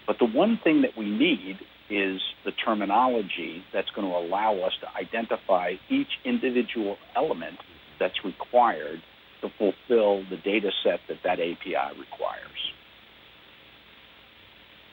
But 0.07 0.17
the 0.19 0.25
one 0.25 0.59
thing 0.63 0.81
that 0.81 0.97
we 0.97 1.05
need 1.05 1.57
is 1.89 2.21
the 2.45 2.51
terminology 2.65 3.63
that's 3.73 3.89
going 3.91 4.07
to 4.07 4.15
allow 4.15 4.55
us 4.65 4.71
to 4.81 4.87
identify 4.97 5.73
each 5.89 6.07
individual 6.25 6.97
element 7.15 7.57
that's 7.99 8.25
required 8.25 9.01
to 9.41 9.49
fulfill 9.57 10.23
the 10.29 10.37
data 10.37 10.71
set 10.83 10.99
that 11.07 11.17
that 11.23 11.39
API 11.39 11.99
requires. 11.99 12.61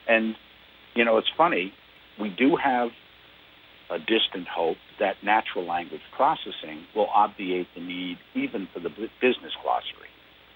And, 0.07 0.35
you 0.99 1.05
know, 1.05 1.17
it's 1.17 1.31
funny, 1.37 1.71
we 2.19 2.27
do 2.27 2.57
have 2.61 2.89
a 3.89 3.99
distant 3.99 4.49
hope 4.53 4.75
that 4.99 5.15
natural 5.23 5.65
language 5.65 6.01
processing 6.13 6.83
will 6.93 7.07
obviate 7.15 7.67
the 7.73 7.79
need 7.79 8.17
even 8.35 8.67
for 8.73 8.81
the 8.81 8.89
business 8.89 9.53
glossary. 9.63 10.11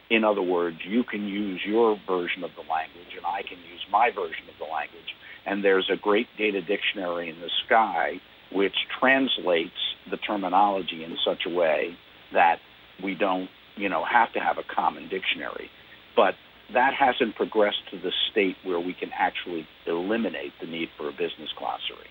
In 0.10 0.26
other 0.26 0.42
words, 0.42 0.80
you 0.86 1.06
can 1.10 1.24
use 1.30 1.62
your 1.66 1.98
version 2.06 2.44
of 2.44 2.52
the 2.58 2.70
language 2.70 3.16
and 3.16 3.26
I 3.26 3.42
can 3.48 3.58
use 3.60 3.80
my 3.90 4.10
version 4.14 4.44
of 4.52 4.60
the 4.60 4.70
language. 4.70 5.16
And 5.46 5.64
there's 5.64 5.90
a 5.90 5.96
great 5.96 6.28
data 6.38 6.60
dictionary 6.60 7.30
in 7.30 7.40
the 7.40 7.50
sky 7.66 8.20
which 8.52 8.76
translates 9.00 9.80
the 10.12 10.18
terminology 10.18 11.06
in 11.06 11.16
such 11.26 11.48
a 11.48 11.56
way 11.56 11.98
that 12.34 12.58
we 13.02 13.16
don't, 13.16 13.48
you 13.78 13.88
know, 13.88 14.04
have 14.04 14.34
to 14.34 14.40
have 14.40 14.58
a 14.58 14.76
common 14.76 15.04
dictionary. 15.08 15.70
But 16.18 16.36
that 16.72 16.94
hasn't 16.94 17.36
progressed 17.36 17.82
to 17.92 18.00
the 18.00 18.12
state 18.32 18.56
where 18.64 18.80
we 18.80 18.94
can 18.94 19.12
actually 19.18 19.68
eliminate 19.86 20.54
the 20.62 20.68
need 20.68 20.90
for 20.98 21.10
a 21.10 21.12
business 21.12 21.50
glossary. 21.58 22.08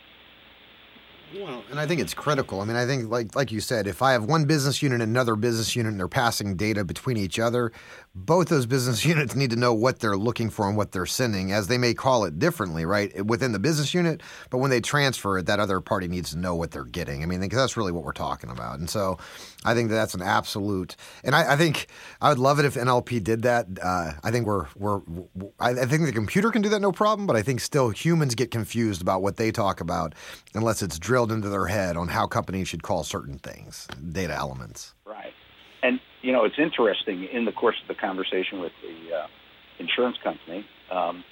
Well, 1.35 1.65
and 1.71 1.81
I 1.81 1.87
think 1.87 2.01
it's 2.01 2.15
critical. 2.15 2.61
I 2.61 2.65
mean, 2.65 2.77
I 2.77 2.85
think 2.85 3.11
like 3.11 3.35
like 3.35 3.53
you 3.53 3.61
said, 3.61 3.87
if 3.87 4.03
I 4.03 4.13
have 4.13 4.25
one 4.25 4.45
business 4.45 4.83
unit 4.83 5.01
and 5.01 5.11
another 5.11 5.35
business 5.35 5.75
unit 5.75 5.93
and 5.93 5.99
they're 5.99 6.09
passing 6.09 6.57
data 6.57 6.85
between 6.85 7.17
each 7.17 7.39
other, 7.39 7.73
both 8.15 8.49
those 8.49 8.67
business 8.67 9.05
units 9.13 9.35
need 9.35 9.51
to 9.51 9.57
know 9.57 9.73
what 9.73 10.01
they're 10.01 10.17
looking 10.17 10.51
for 10.51 10.69
and 10.69 10.77
what 10.77 10.93
they're 10.93 11.07
sending, 11.07 11.53
as 11.53 11.69
they 11.69 11.79
may 11.79 11.95
call 11.95 12.25
it 12.25 12.39
differently, 12.39 12.85
right, 12.85 13.25
within 13.25 13.53
the 13.53 13.59
business 13.59 13.95
unit. 13.95 14.23
But 14.51 14.59
when 14.59 14.71
they 14.71 14.81
transfer 14.81 15.39
it, 15.39 15.47
that 15.47 15.61
other 15.61 15.81
party 15.81 16.09
needs 16.09 16.31
to 16.33 16.39
know 16.39 16.55
what 16.55 16.71
they're 16.71 16.85
getting. 16.85 17.23
I 17.23 17.27
mean, 17.27 17.41
because 17.41 17.59
that's 17.59 17.77
really 17.77 17.93
what 17.93 18.05
we're 18.05 18.13
talking 18.13 18.51
about. 18.51 18.79
And 18.79 18.91
so, 18.91 19.19
I 19.65 19.75
think 19.75 19.89
that 19.91 19.95
that's 19.95 20.15
an 20.15 20.23
absolute. 20.23 20.97
And 21.25 21.35
I, 21.35 21.53
I 21.53 21.57
think 21.57 21.87
I 22.21 22.29
would 22.29 22.39
love 22.39 22.59
it 22.59 22.65
if 22.65 22.75
NLP 22.75 23.23
did 23.23 23.43
that. 23.43 23.67
Uh, 23.81 24.13
I 24.23 24.31
think 24.31 24.47
we're 24.47 24.67
we're. 24.77 25.01
I, 25.61 25.71
I 25.71 25.87
think 25.87 26.05
the 26.05 26.13
computer 26.13 26.51
can 26.51 26.63
do 26.63 26.69
that 26.71 26.81
no 26.81 26.93
problem, 26.93 27.27
but 27.27 27.37
I 27.37 27.43
think 27.43 27.61
still 27.61 27.91
humans 27.91 28.35
get 28.35 28.51
confused 28.51 29.01
about 29.01 29.23
what 29.23 29.37
they 29.37 29.53
talk 29.53 29.81
about 29.81 30.15
unless 30.55 30.83
it's 30.83 30.99
drilled 30.99 31.22
into 31.31 31.49
their 31.49 31.67
head 31.67 31.97
on 31.97 32.09
how 32.09 32.27
companies 32.27 32.69
should 32.69 32.83
call 32.83 33.05
certain 33.05 33.39
things, 33.39 33.87
data 34.11 34.35
elements. 34.35 34.95
Right. 35.07 35.33
And, 35.83 36.01
you 36.23 36.33
know, 36.33 36.45
it's 36.45 36.59
interesting 36.59 37.25
in 37.25 37.45
the 37.45 37.53
course 37.53 37.77
of 37.83 37.89
the 37.89 38.01
conversation 38.01 38.61
with 38.61 38.73
the 38.83 39.15
uh, 39.15 39.27
insurance 39.79 40.17
company, 40.23 40.67
um, 40.91 41.25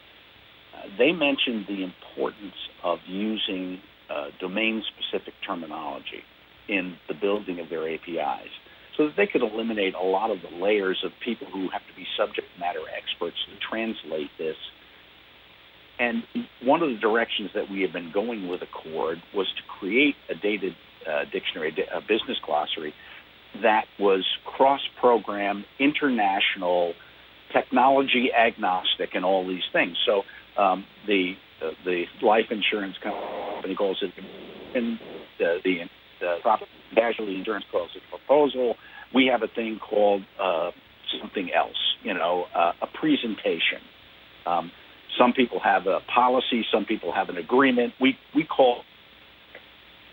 they 0.99 1.13
mentioned 1.13 1.67
the 1.69 1.83
importance 1.83 2.55
of 2.83 2.99
using 3.07 3.81
uh, 4.09 4.29
domain 4.41 4.83
specific 4.83 5.35
terminology 5.47 6.23
in 6.69 6.97
the 7.09 7.15
building 7.15 7.61
of 7.61 7.69
their 7.69 7.89
APIs 7.89 8.51
so 8.97 9.07
that 9.07 9.17
they 9.17 9.27
could 9.27 9.43
eliminate 9.43 9.95
a 9.95 10.03
lot 10.03 10.31
of 10.31 10.39
the 10.43 10.57
layers 10.57 11.03
of 11.05 11.13
people 11.25 11.47
who 11.47 11.69
have 11.71 11.83
to 11.87 11.95
be 11.97 12.07
subject 12.17 12.47
matter 12.59 12.81
experts 12.97 13.37
to 13.47 13.57
translate 13.59 14.31
this. 14.39 14.57
And 16.01 16.25
one 16.65 16.83
of 16.83 16.89
the 16.89 16.97
directions 16.97 17.51
that 17.55 17.71
we 17.71 17.83
have 17.83 17.93
been 17.93 18.11
going 18.13 18.49
with 18.49 18.63
ACORD 18.63 19.19
was 19.35 19.47
to 19.47 19.63
create 19.79 20.15
a 20.31 20.35
data 20.35 20.71
uh, 21.07 21.25
dictionary, 21.31 21.77
a 21.95 22.01
business 22.01 22.39
glossary 22.45 22.95
that 23.63 23.85
was 23.99 24.25
cross-program, 24.45 25.65
international, 25.79 26.95
technology 27.53 28.31
agnostic, 28.33 29.11
and 29.15 29.25
all 29.25 29.47
these 29.47 29.63
things. 29.73 29.97
So 30.07 30.23
um, 30.61 30.85
the 31.07 31.35
uh, 31.63 31.73
the 31.85 32.05
life 32.23 32.47
insurance 32.51 32.97
company 33.03 33.75
calls 33.75 34.03
it, 34.03 34.13
and 34.75 34.99
the 35.39 35.59
the, 35.65 35.77
the 36.21 36.37
property 36.41 36.71
casualty 36.95 37.37
insurance 37.37 37.67
calls 37.71 37.91
it 37.95 38.03
proposal. 38.09 38.77
We 39.15 39.27
have 39.27 39.43
a 39.43 39.49
thing 39.49 39.79
called 39.79 40.23
uh, 40.41 40.71
something 41.21 41.51
else, 41.55 41.77
you 42.03 42.15
know, 42.15 42.45
uh, 42.55 42.73
a 42.81 42.87
presentation. 42.87 43.83
Um, 44.47 44.71
some 45.19 45.33
people 45.33 45.61
have 45.61 45.87
a 45.87 46.01
policy, 46.01 46.65
some 46.73 46.85
people 46.85 47.13
have 47.13 47.29
an 47.29 47.37
agreement. 47.37 47.95
We 48.01 48.19
we 48.35 48.45
call 48.45 48.85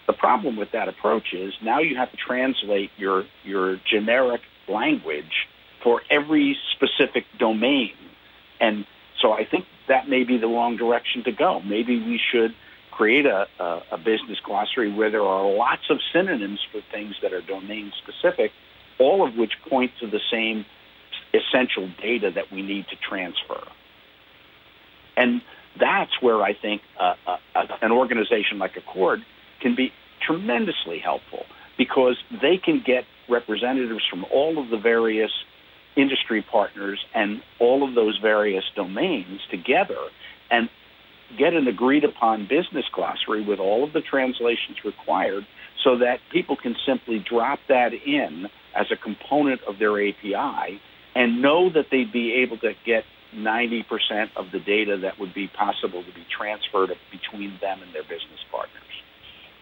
the 0.07 0.13
problem 0.13 0.55
with 0.55 0.71
that 0.71 0.87
approach 0.87 1.33
is 1.33 1.53
now 1.61 1.79
you 1.79 1.97
have 1.97 2.11
to 2.11 2.17
translate 2.17 2.91
your 2.97 3.25
your 3.43 3.77
generic 3.89 4.41
language 4.67 5.47
for 5.83 6.01
every 6.09 6.57
specific 6.75 7.25
domain, 7.39 7.93
and 8.59 8.85
so 9.21 9.31
I 9.31 9.45
think 9.45 9.65
that 9.87 10.09
may 10.09 10.23
be 10.23 10.37
the 10.37 10.47
wrong 10.47 10.77
direction 10.77 11.23
to 11.23 11.31
go. 11.31 11.61
Maybe 11.61 11.97
we 11.97 12.19
should 12.31 12.53
create 12.91 13.25
a, 13.25 13.47
a, 13.59 13.83
a 13.91 13.97
business 13.97 14.39
glossary 14.43 14.91
where 14.91 15.11
there 15.11 15.23
are 15.23 15.49
lots 15.51 15.83
of 15.89 15.99
synonyms 16.11 16.59
for 16.71 16.81
things 16.91 17.15
that 17.21 17.31
are 17.31 17.41
domain 17.41 17.91
specific, 18.01 18.51
all 18.99 19.25
of 19.25 19.35
which 19.35 19.53
point 19.69 19.91
to 19.99 20.07
the 20.07 20.19
same 20.31 20.65
essential 21.33 21.89
data 22.01 22.31
that 22.31 22.51
we 22.51 22.61
need 22.61 22.87
to 22.87 22.95
transfer. 22.95 23.61
And 25.17 25.41
that's 25.79 26.21
where 26.21 26.41
I 26.41 26.53
think 26.53 26.81
uh, 26.99 27.15
uh, 27.27 27.37
an 27.81 27.91
organization 27.91 28.59
like 28.59 28.77
ACORD 28.77 29.19
can 29.61 29.75
be 29.75 29.91
tremendously 30.25 30.99
helpful 30.99 31.43
because 31.77 32.17
they 32.41 32.57
can 32.57 32.81
get 32.85 33.03
representatives 33.29 34.03
from 34.09 34.25
all 34.31 34.57
of 34.63 34.69
the 34.69 34.77
various 34.77 35.31
industry 35.95 36.45
partners 36.49 36.99
and 37.13 37.41
all 37.59 37.87
of 37.87 37.95
those 37.95 38.17
various 38.21 38.63
domains 38.75 39.41
together 39.49 39.97
and 40.49 40.69
get 41.37 41.53
an 41.53 41.67
agreed 41.67 42.03
upon 42.03 42.43
business 42.47 42.85
glossary 42.93 43.43
with 43.43 43.59
all 43.59 43.83
of 43.83 43.93
the 43.93 44.01
translations 44.01 44.77
required 44.85 45.45
so 45.83 45.97
that 45.97 46.19
people 46.31 46.55
can 46.55 46.75
simply 46.85 47.23
drop 47.27 47.59
that 47.67 47.93
in 47.93 48.47
as 48.75 48.85
a 48.91 48.95
component 48.95 49.61
of 49.63 49.79
their 49.79 49.99
API 49.99 50.79
and 51.15 51.41
know 51.41 51.69
that 51.69 51.87
they'd 51.91 52.11
be 52.13 52.33
able 52.33 52.57
to 52.59 52.73
get 52.85 53.03
90% 53.35 54.29
of 54.35 54.51
the 54.51 54.59
data 54.59 54.97
that 54.97 55.19
would 55.19 55.33
be 55.33 55.47
possible 55.47 56.03
to 56.03 56.13
be 56.13 56.25
transferred 56.29 56.91
between 57.11 57.57
them 57.61 57.81
and 57.81 57.93
their 57.93 58.03
business 58.03 58.39
partners. 58.51 58.83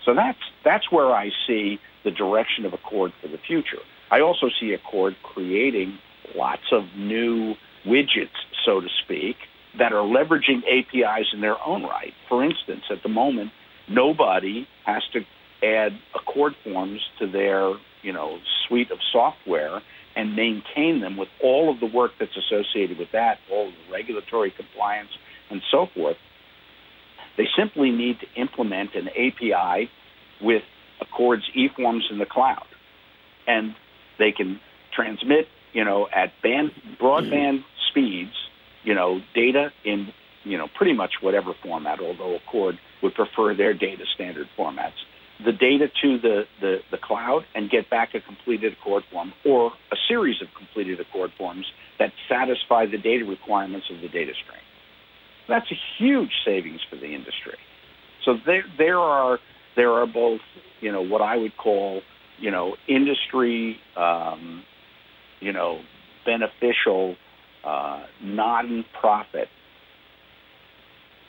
So 0.05 0.13
that's 0.13 0.39
that's 0.63 0.91
where 0.91 1.11
I 1.11 1.31
see 1.47 1.79
the 2.03 2.11
direction 2.11 2.65
of 2.65 2.73
ACORD 2.73 3.11
for 3.21 3.27
the 3.27 3.39
future. 3.39 3.81
I 4.11 4.21
also 4.21 4.49
see 4.59 4.73
ACORD 4.73 5.15
creating 5.23 5.97
lots 6.35 6.71
of 6.71 6.83
new 6.95 7.55
widgets, 7.85 8.37
so 8.63 8.81
to 8.81 8.87
speak, 9.03 9.35
that 9.79 9.91
are 9.91 10.05
leveraging 10.05 10.61
APIs 10.69 11.27
in 11.33 11.41
their 11.41 11.57
own 11.65 11.83
right. 11.83 12.13
For 12.29 12.43
instance, 12.43 12.83
at 12.91 13.01
the 13.03 13.09
moment, 13.09 13.51
nobody 13.89 14.67
has 14.85 15.03
to 15.13 15.21
add 15.63 15.99
ACORD 16.13 16.53
forms 16.63 17.01
to 17.19 17.27
their 17.27 17.73
you 18.03 18.13
know 18.13 18.37
suite 18.67 18.91
of 18.91 18.99
software 19.11 19.81
and 20.15 20.35
maintain 20.35 21.01
them 21.01 21.17
with 21.17 21.29
all 21.43 21.71
of 21.71 21.79
the 21.79 21.85
work 21.85 22.11
that's 22.19 22.35
associated 22.37 22.97
with 22.97 23.11
that, 23.11 23.37
all 23.51 23.67
of 23.67 23.73
the 23.73 23.93
regulatory 23.93 24.51
compliance 24.51 25.09
and 25.49 25.61
so 25.71 25.87
forth. 25.93 26.17
They 27.37 27.47
simply 27.57 27.91
need 27.91 28.17
to 28.21 28.41
implement 28.41 28.95
an 28.95 29.09
API 29.09 29.89
with 30.41 30.63
ACORD's 31.01 31.43
eForms 31.55 32.09
in 32.09 32.17
the 32.17 32.25
cloud. 32.25 32.65
And 33.45 33.75
they 34.17 34.31
can 34.31 34.59
transmit, 34.93 35.47
you 35.73 35.83
know, 35.83 36.07
at 36.15 36.31
band 36.41 36.71
broadband 36.99 37.63
speeds, 37.89 38.31
you 38.83 38.93
know, 38.93 39.19
data 39.33 39.71
in, 39.83 40.07
you 40.43 40.57
know, 40.57 40.67
pretty 40.75 40.93
much 40.93 41.15
whatever 41.21 41.53
format, 41.61 41.99
although 41.99 42.37
ACORD 42.39 42.79
would 43.03 43.13
prefer 43.13 43.53
their 43.53 43.73
data 43.73 44.05
standard 44.13 44.47
formats 44.57 44.93
the 45.43 45.51
data 45.51 45.87
to 46.01 46.17
the, 46.19 46.43
the, 46.61 46.77
the 46.91 46.97
cloud 46.97 47.43
and 47.53 47.69
get 47.69 47.89
back 47.89 48.15
a 48.15 48.21
completed 48.21 48.73
ACORD 48.79 49.03
form 49.11 49.33
or 49.45 49.71
a 49.91 49.95
series 50.07 50.41
of 50.41 50.47
completed 50.55 50.99
ACORD 50.99 51.31
forms 51.37 51.65
that 51.99 52.11
satisfy 52.29 52.85
the 52.85 52.97
data 52.97 53.25
requirements 53.25 53.87
of 53.89 54.01
the 54.01 54.07
data 54.07 54.31
stream. 54.43 54.61
That's 55.47 55.69
a 55.71 55.75
huge 55.97 56.31
savings 56.45 56.79
for 56.89 56.95
the 56.95 57.13
industry. 57.13 57.57
So 58.23 58.37
there, 58.45 58.63
there 58.77 58.99
are 58.99 59.39
there 59.75 59.91
are 59.91 60.07
both, 60.07 60.39
you 60.79 60.91
know, 60.91 61.01
what 61.01 61.21
I 61.21 61.35
would 61.35 61.57
call, 61.57 62.01
you 62.39 62.49
know, 62.49 62.77
industry, 62.87 63.77
um, 63.97 64.63
you 65.41 65.51
know, 65.51 65.81
beneficial, 66.25 67.17
uh, 67.65 68.03
non-profit 68.23 69.49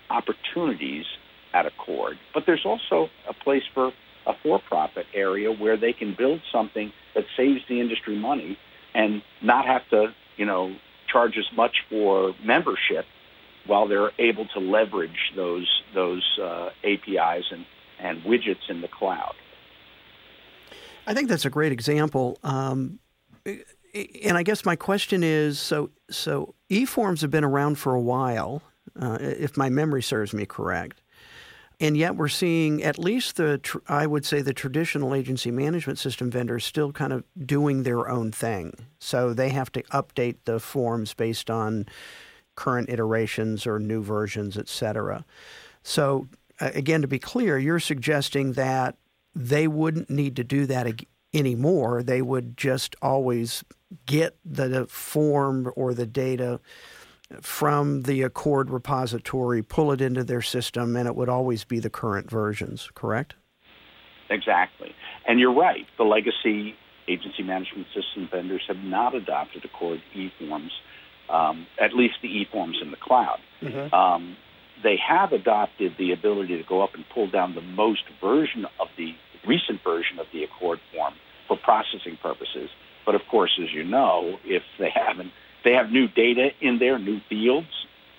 opportunities 0.09 1.05
at 1.57 1.65
ACORD, 1.65 2.19
but 2.35 2.45
there's 2.45 2.67
also 2.67 3.09
a 3.29 3.33
place 3.33 3.63
for 3.73 3.93
a 4.27 4.35
for-profit 4.43 5.07
area 5.15 5.51
where 5.51 5.77
they 5.77 5.93
can 5.93 6.15
build 6.17 6.41
something 6.53 6.93
that 7.15 7.25
saves 7.37 7.61
the 7.69 7.81
industry 7.81 8.17
money 8.17 8.59
and 8.95 9.23
not 9.43 9.65
have 9.65 9.89
to, 9.89 10.15
you 10.37 10.45
know, 10.45 10.75
charge 11.11 11.39
as 11.39 11.47
much 11.57 11.77
for 11.89 12.35
membership 12.45 13.07
while 13.67 13.89
they're 13.89 14.13
able 14.19 14.47
to 14.47 14.61
leverage 14.61 15.33
those 15.35 15.69
those 15.95 16.25
uh, 16.43 16.69
APIs 16.85 17.47
and, 17.51 17.65
and 17.99 18.23
widgets 18.23 18.69
in 18.69 18.81
the 18.81 18.89
cloud. 18.89 19.35
I 21.07 21.15
think 21.15 21.29
that's 21.29 21.45
a 21.45 21.51
great 21.51 21.73
example. 21.73 22.39
Um, 22.43 22.99
and 24.25 24.37
I 24.37 24.43
guess 24.43 24.65
my 24.65 24.77
question 24.77 25.23
is 25.23 25.59
so 25.59 25.91
so 26.11 26.55
e-forms 26.69 27.23
have 27.23 27.31
been 27.31 27.45
around 27.45 27.77
for 27.77 27.95
a 27.95 28.01
while, 28.01 28.63
uh, 29.01 29.19
if 29.21 29.57
my 29.57 29.69
memory 29.69 30.03
serves 30.03 30.35
me 30.35 30.45
correct. 30.47 31.01
And 31.79 31.95
yet 31.97 32.17
we're 32.17 32.29
seeing 32.29 32.83
at 32.83 32.99
least 32.99 33.37
the, 33.37 33.61
I 33.87 34.07
would 34.07 34.25
say, 34.25 34.41
the 34.41 34.55
traditional 34.55 35.15
agency 35.15 35.51
management 35.51 35.99
system 35.99 36.31
vendors 36.31 36.65
still 36.65 36.91
kind 36.91 37.13
of 37.13 37.25
doing 37.39 37.83
their 37.83 38.09
own 38.09 38.33
thing. 38.33 38.73
So 38.99 39.35
they 39.35 39.51
have 39.51 39.71
to 39.73 39.83
update 39.85 40.37
the 40.45 40.59
forms 40.59 41.13
based 41.13 41.51
on 41.51 41.85
current 42.55 42.89
iterations 42.89 43.67
or 43.67 43.79
new 43.79 44.03
versions, 44.03 44.57
et 44.57 44.69
cetera. 44.69 45.27
So 45.83 46.29
again, 46.61 47.03
to 47.03 47.09
be 47.09 47.19
clear, 47.19 47.59
you're 47.59 47.79
suggesting 47.79 48.55
that 48.55 48.97
they 49.35 49.69
wouldn't 49.69 50.09
need 50.09 50.37
to 50.37 50.45
do 50.45 50.65
that 50.65 51.03
anymore. 51.35 52.03
They 52.03 52.23
would 52.23 52.57
just 52.57 52.97
always 53.03 53.63
get 54.07 54.39
the 54.43 54.87
form 54.87 55.71
or 55.77 55.93
the 55.93 56.07
data 56.07 56.59
from 57.41 58.03
the 58.03 58.23
ACORD 58.23 58.71
repository, 58.71 59.63
pull 59.63 59.93
it 59.93 60.01
into 60.01 60.25
their 60.25 60.43
system, 60.43 60.97
and 60.97 61.09
it 61.09 61.17
would 61.17 61.29
always 61.29 61.65
be 61.65 61.79
the 61.79 61.91
current 61.91 62.31
versions, 62.31 62.91
correct? 62.95 63.35
Exactly. 64.31 64.95
And 65.27 65.41
you're 65.41 65.55
right. 65.55 65.87
The 65.99 66.05
legacy 66.05 66.77
agency 67.09 67.43
management 67.43 67.87
system 67.95 68.29
vendors 68.31 68.63
have 68.69 68.79
not 68.79 69.15
adopted 69.15 69.65
ACORD 69.65 70.01
eForms, 70.15 70.71
um, 71.29 71.67
at 71.81 71.93
least 71.95 72.17
the 72.23 72.29
eForms 72.29 72.83
in 72.83 72.91
the 72.91 72.97
cloud. 72.97 73.39
Mm-hmm. 73.63 73.95
Um, 73.95 74.37
they 74.83 74.97
have 74.97 75.33
adopted 75.33 75.95
the 75.99 76.13
ability 76.13 76.57
to 76.57 76.65
go 76.69 76.83
up 76.83 76.95
and 76.95 77.05
pull 77.13 77.29
down 77.29 77.55
the 77.55 77.61
most 77.61 78.03
version 78.21 78.67
of 78.81 78.89
the 78.97 79.15
recent 79.47 79.83
version 79.83 80.19
of 80.19 80.27
the 80.33 80.43
ACORD 80.45 80.79
form 80.93 81.15
for 81.49 81.57
processing 81.57 82.19
purposes. 82.21 82.71
But 83.05 83.15
of 83.15 83.23
course, 83.31 83.59
as 83.63 83.73
you 83.73 83.85
know, 83.85 84.39
if 84.45 84.63
they 84.79 84.91
haven't 84.95 85.33
they 85.67 85.73
have 85.73 85.91
new 85.91 86.07
data 86.07 86.51
in 86.61 86.79
there, 86.79 86.97
new 86.97 87.19
fields. 87.29 87.67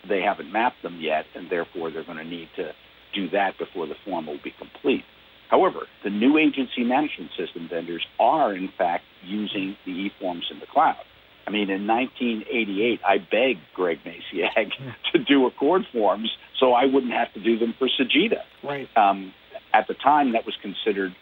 They 0.07 0.21
haven't 0.21 0.51
mapped 0.51 0.83
them 0.83 0.99
yet, 0.99 1.25
and 1.33 1.49
therefore 1.49 1.89
they're 1.89 2.03
going 2.03 2.17
to 2.17 2.25
need 2.25 2.49
to 2.57 2.73
do 3.15 3.29
that 3.29 3.57
before 3.57 3.88
the 3.88 3.95
form 4.03 4.27
will 4.27 4.39
be 4.43 4.53
complete. 4.60 5.05
However, 5.49 5.88
the 6.03 6.10
new 6.10 6.38
agency 6.38 6.83
management 6.83 7.31
system 7.38 7.69
vendors 7.69 8.05
are, 8.19 8.53
in 8.53 8.69
fact, 8.77 9.05
using 9.23 9.77
the 9.86 9.91
e-forms 9.91 10.43
in 10.51 10.60
the 10.60 10.65
cloud. 10.65 11.01
I 11.47 11.51
mean, 11.51 11.69
in 11.69 11.88
1988, 11.88 12.99
I 13.07 13.17
begged 13.19 13.62
Greg 13.73 13.99
Maciag 14.03 14.71
to 15.13 15.19
do 15.23 15.45
ACORD 15.45 15.83
forms 15.93 16.29
so 16.60 16.73
I 16.73 16.83
wouldn't 16.83 17.13
have 17.13 17.31
to 17.33 17.41
do 17.41 17.57
them 17.57 17.73
for 17.79 17.88
Sagitta. 17.88 18.41
Right. 18.62 18.89
Um, 18.97 19.33
at 19.73 19.88
the 19.88 19.93
time, 19.93 20.33
that 20.33 20.45
was 20.45 20.55
considered, 20.62 21.15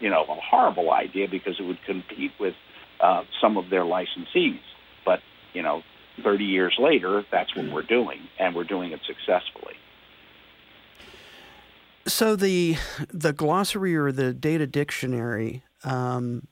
you 0.00 0.08
know, 0.08 0.22
a 0.22 0.40
horrible 0.40 0.90
idea 0.90 1.28
because 1.30 1.60
it 1.60 1.64
would 1.64 1.82
compete 1.84 2.32
with 2.40 2.54
uh, 3.00 3.24
some 3.42 3.58
of 3.58 3.68
their 3.68 3.82
licensees. 3.82 4.60
You 5.56 5.62
know, 5.62 5.82
30 6.22 6.44
years 6.44 6.76
later, 6.78 7.24
that's 7.32 7.56
what 7.56 7.72
we're 7.72 7.80
doing, 7.80 8.20
and 8.38 8.54
we're 8.54 8.64
doing 8.64 8.92
it 8.92 9.00
successfully. 9.06 9.72
So 12.06 12.36
the 12.36 12.76
the 13.08 13.32
glossary 13.32 13.96
or 13.96 14.12
the 14.12 14.34
data 14.34 14.66
dictionary 14.66 15.64
um, 15.82 16.46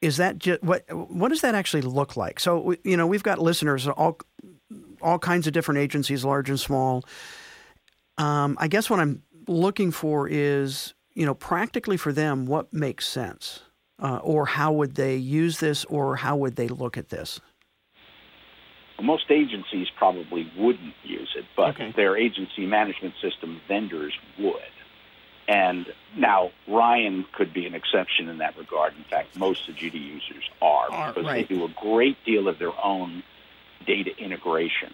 is 0.00 0.16
that 0.16 0.40
just, 0.40 0.64
what 0.64 0.84
what 0.92 1.28
does 1.28 1.42
that 1.42 1.54
actually 1.54 1.82
look 1.82 2.16
like? 2.16 2.40
So 2.40 2.74
you 2.82 2.96
know 2.96 3.06
we've 3.06 3.22
got 3.22 3.38
listeners 3.38 3.86
all 3.86 4.18
all 5.00 5.20
kinds 5.20 5.46
of 5.46 5.52
different 5.52 5.78
agencies, 5.78 6.24
large 6.24 6.50
and 6.50 6.58
small. 6.58 7.04
Um, 8.16 8.56
I 8.60 8.66
guess 8.66 8.90
what 8.90 8.98
I'm 8.98 9.22
looking 9.46 9.92
for 9.92 10.26
is 10.26 10.92
you 11.14 11.24
know 11.24 11.34
practically 11.34 11.96
for 11.96 12.12
them 12.12 12.46
what 12.46 12.72
makes 12.72 13.06
sense 13.06 13.62
uh, 14.00 14.20
or 14.22 14.46
how 14.46 14.72
would 14.72 14.94
they 14.94 15.16
use 15.16 15.58
this, 15.58 15.84
or 15.86 16.16
how 16.16 16.36
would 16.36 16.56
they 16.56 16.68
look 16.68 16.96
at 16.96 17.08
this? 17.08 17.40
Most 19.00 19.30
agencies 19.30 19.86
probably 19.96 20.50
wouldn't 20.56 20.94
use 21.04 21.32
it, 21.36 21.44
but 21.56 21.70
okay. 21.70 21.92
their 21.94 22.16
agency 22.16 22.66
management 22.66 23.14
system 23.22 23.60
vendors 23.68 24.12
would. 24.38 24.62
And 25.46 25.86
now 26.16 26.50
Ryan 26.66 27.24
could 27.32 27.54
be 27.54 27.66
an 27.66 27.74
exception 27.74 28.28
in 28.28 28.38
that 28.38 28.56
regard. 28.58 28.94
In 28.96 29.04
fact, 29.04 29.36
most 29.36 29.66
Sagitta 29.66 29.94
users 29.94 30.44
are, 30.60 30.90
are 30.92 31.12
because 31.12 31.24
right. 31.24 31.48
they 31.48 31.54
do 31.54 31.64
a 31.64 31.74
great 31.80 32.22
deal 32.24 32.48
of 32.48 32.58
their 32.58 32.72
own 32.84 33.22
data 33.86 34.10
integration. 34.18 34.92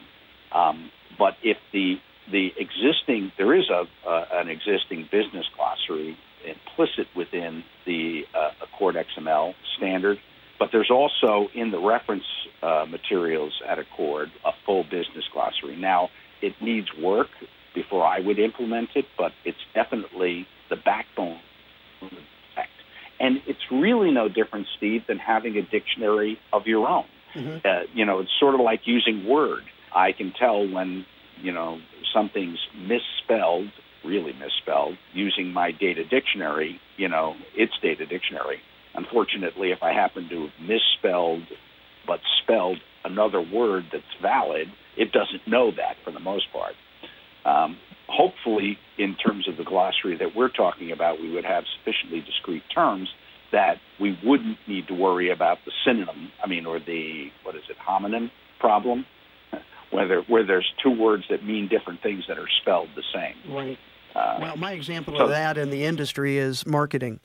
Um, 0.53 0.91
but 1.19 1.37
if 1.43 1.57
the 1.73 1.99
the 2.31 2.55
existing 2.57 3.33
there 3.37 3.53
is 3.55 3.69
a 3.69 3.87
uh, 4.09 4.27
an 4.33 4.49
existing 4.49 5.09
business 5.11 5.47
glossary 5.57 6.17
implicit 6.45 7.07
within 7.17 7.63
the 7.87 8.23
uh, 8.35 8.51
ACORD 8.65 8.97
XML 8.97 9.55
standard. 9.77 10.19
But 10.59 10.69
there's 10.73 10.91
also 10.91 11.49
in 11.55 11.71
the 11.71 11.81
reference 11.81 12.25
uh, 12.63 12.87
materials 12.89 13.53
at 13.69 13.79
ACORD 13.79 14.29
a 14.45 14.53
full 14.65 14.85
business 14.85 15.25
glossary. 15.33 15.77
Now, 15.77 16.09
it 16.41 16.55
needs 16.61 16.89
work 17.01 17.29
before 17.75 18.07
I 18.07 18.21
would 18.21 18.39
implement 18.39 18.91
it, 18.95 19.07
but 19.19 19.33
it's 19.45 19.59
definitely 19.75 20.47
the 20.71 20.77
backbone. 20.77 21.41
And 23.21 23.39
it's 23.47 23.61
really 23.71 24.11
no 24.11 24.29
different, 24.29 24.67
Steve, 24.77 25.03
than 25.07 25.19
having 25.19 25.57
a 25.57 25.63
dictionary 25.63 26.39
of 26.53 26.67
your 26.67 26.89
own. 26.89 27.05
Mm-hmm. 27.35 27.67
Uh, 27.67 27.87
you 27.93 28.05
know, 28.05 28.21
it's 28.21 28.31
sort 28.39 28.55
of 28.55 28.61
like 28.61 28.81
using 28.85 29.27
Word. 29.27 29.63
I 29.95 30.13
can 30.13 30.33
tell 30.39 30.69
when, 30.69 31.07
you 31.41 31.53
know, 31.53 31.79
something's 32.13 32.59
misspelled 32.77 33.71
really 34.05 34.33
misspelled 34.33 34.97
using 35.13 35.53
my 35.53 35.71
data 35.71 36.05
dictionary, 36.05 36.81
you 36.97 37.09
know, 37.09 37.35
its 37.55 37.73
data 37.83 38.07
dictionary. 38.07 38.59
Unfortunately, 38.95 39.71
if 39.73 39.83
I 39.83 39.93
happen 39.93 40.29
to 40.29 40.43
have 40.43 40.69
misspelled 40.69 41.43
but 42.07 42.21
spelled 42.43 42.79
another 43.05 43.41
word 43.41 43.85
that's 43.93 44.05
valid, 44.23 44.69
it 44.97 45.13
doesn't 45.13 45.47
know 45.47 45.71
that 45.71 45.97
for 46.05 46.13
the 46.13 46.21
most 46.21 46.47
part. 46.53 46.75
Um, 47.45 47.77
hopefully, 48.09 48.79
in 48.99 49.17
terms 49.17 49.49
of 49.49 49.57
the 49.57 49.65
glossary 49.65 50.17
that 50.19 50.35
we're 50.37 50.51
talking 50.51 50.93
about, 50.93 51.21
we 51.21 51.31
would 51.33 51.45
have 51.45 51.65
sufficiently 51.79 52.21
discrete 52.21 52.63
terms 52.75 53.09
that 53.53 53.77
we 54.01 54.19
wouldn't 54.25 54.59
need 54.67 54.89
to 54.89 54.95
worry 54.95 55.31
about 55.31 55.59
the 55.65 55.73
synonym, 55.87 56.31
I 56.43 56.49
mean, 56.49 56.67
or 56.67 56.79
the, 56.81 57.29
what 57.45 57.55
is 57.55 57.63
it, 57.71 57.77
homonym 57.79 58.31
problem, 58.59 59.07
whether, 59.93 60.23
where 60.29 60.47
there's 60.47 60.69
two 60.83 60.91
words 60.91 61.25
that 61.31 61.45
mean 61.45 61.69
different 61.69 62.03
things 62.03 62.25
that 62.29 62.39
are 62.39 62.49
spelled 62.63 62.89
the 62.97 63.03
same. 63.15 63.55
Right. 63.55 63.79
Uh, 64.15 64.39
well, 64.41 64.57
my 64.57 64.73
example 64.73 65.17
so, 65.17 65.25
of 65.25 65.31
that 65.31 65.59
in 65.59 65.71
the 65.71 65.85
industry 65.85 66.39
is 66.39 66.67
marketing. 66.67 67.21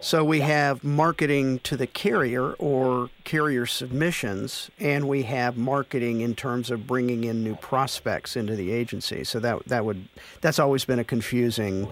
So 0.00 0.22
we 0.22 0.40
have 0.40 0.84
marketing 0.84 1.60
to 1.60 1.76
the 1.76 1.86
carrier 1.86 2.52
or 2.54 3.08
carrier 3.24 3.64
submissions, 3.64 4.70
and 4.78 5.08
we 5.08 5.22
have 5.22 5.56
marketing 5.56 6.20
in 6.20 6.34
terms 6.34 6.70
of 6.70 6.86
bringing 6.86 7.24
in 7.24 7.42
new 7.42 7.56
prospects 7.56 8.36
into 8.36 8.54
the 8.54 8.70
agency. 8.70 9.24
So 9.24 9.40
that 9.40 9.64
that 9.66 9.84
would 9.84 10.06
that's 10.42 10.58
always 10.58 10.84
been 10.84 10.98
a 10.98 11.04
confusing. 11.04 11.88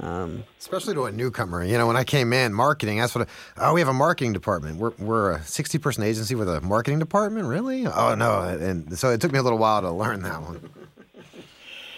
Um, 0.00 0.44
Especially 0.58 0.94
to 0.94 1.04
a 1.04 1.12
newcomer. 1.12 1.64
You 1.64 1.78
know, 1.78 1.86
when 1.86 1.96
I 1.96 2.04
came 2.04 2.32
in, 2.32 2.52
marketing, 2.52 2.98
that's 2.98 3.14
what, 3.14 3.28
I, 3.56 3.70
oh, 3.70 3.74
we 3.74 3.80
have 3.80 3.88
a 3.88 3.94
marketing 3.94 4.32
department. 4.32 4.78
We're, 4.78 4.92
we're 4.98 5.32
a 5.32 5.42
60 5.42 5.76
person 5.76 6.02
agency 6.02 6.34
with 6.34 6.48
a 6.48 6.62
marketing 6.62 7.00
department? 7.00 7.46
Really? 7.46 7.86
Oh, 7.86 8.14
no. 8.14 8.40
And 8.40 8.98
so 8.98 9.10
it 9.10 9.20
took 9.20 9.30
me 9.30 9.38
a 9.38 9.42
little 9.42 9.58
while 9.58 9.82
to 9.82 9.90
learn 9.90 10.22
that 10.22 10.40
one. 10.40 10.70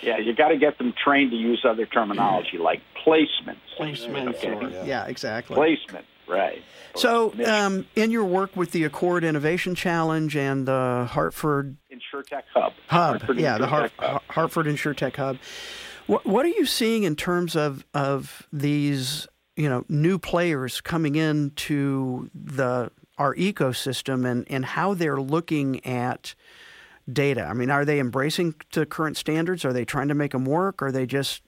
Yeah, 0.03 0.19
you 0.19 0.35
got 0.35 0.49
to 0.49 0.59
get 0.59 0.79
them 0.79 0.93
trained 0.93 1.31
to 1.31 1.37
use 1.37 1.65
other 1.65 1.87
terminology 1.87 2.59
like 2.59 2.81
placement. 3.03 3.59
Placement. 3.77 4.37
Okay. 4.37 4.51
Or, 4.53 4.69
yeah. 4.69 4.85
yeah. 4.85 5.07
exactly. 5.07 5.55
Placement. 5.55 6.07
Right. 6.29 6.63
So, 6.95 7.35
um, 7.47 7.87
in 7.97 8.11
your 8.11 8.25
work 8.25 8.57
with 8.57 8.71
the 8.73 8.85
ACORD 8.85 9.25
Innovation 9.25 9.75
Challenge 9.75 10.37
and 10.37 10.67
the 10.67 11.09
Hartford 11.11 11.77
InsurTech 11.91 12.43
Hub, 12.55 12.73
Hub, 12.87 13.19
Hartford 13.19 13.39
yeah, 13.39 13.59
the 13.59 13.67
Har- 13.67 13.91
Hub. 13.99 14.23
Hartford 14.29 14.67
InsurTech 14.67 15.17
Hub. 15.17 15.39
What, 16.07 16.27
what 16.27 16.45
are 16.45 16.51
you 16.51 16.67
seeing 16.67 17.03
in 17.05 17.17
terms 17.17 17.57
of 17.57 17.85
of 17.95 18.47
these, 18.53 19.27
you 19.57 19.69
know, 19.69 19.85
new 19.89 20.19
players 20.19 20.81
coming 20.81 21.17
into 21.17 22.31
the 22.35 22.91
our 23.19 23.35
ecosystem 23.35 24.27
and 24.29 24.47
and 24.51 24.65
how 24.65 24.95
they're 24.95 25.21
looking 25.21 25.85
at 25.85 26.35
data? 27.11 27.45
I 27.45 27.53
mean, 27.53 27.71
are 27.71 27.85
they 27.85 27.99
embracing 27.99 28.55
to 28.73 28.87
current 28.87 29.17
standards? 29.17 29.65
Are 29.65 29.73
they 29.73 29.85
trying 29.85 30.09
to 30.09 30.15
make 30.15 30.33
them 30.33 30.45
work? 30.45 30.83
Are 30.83 30.93
they 30.93 31.07
just 31.07 31.43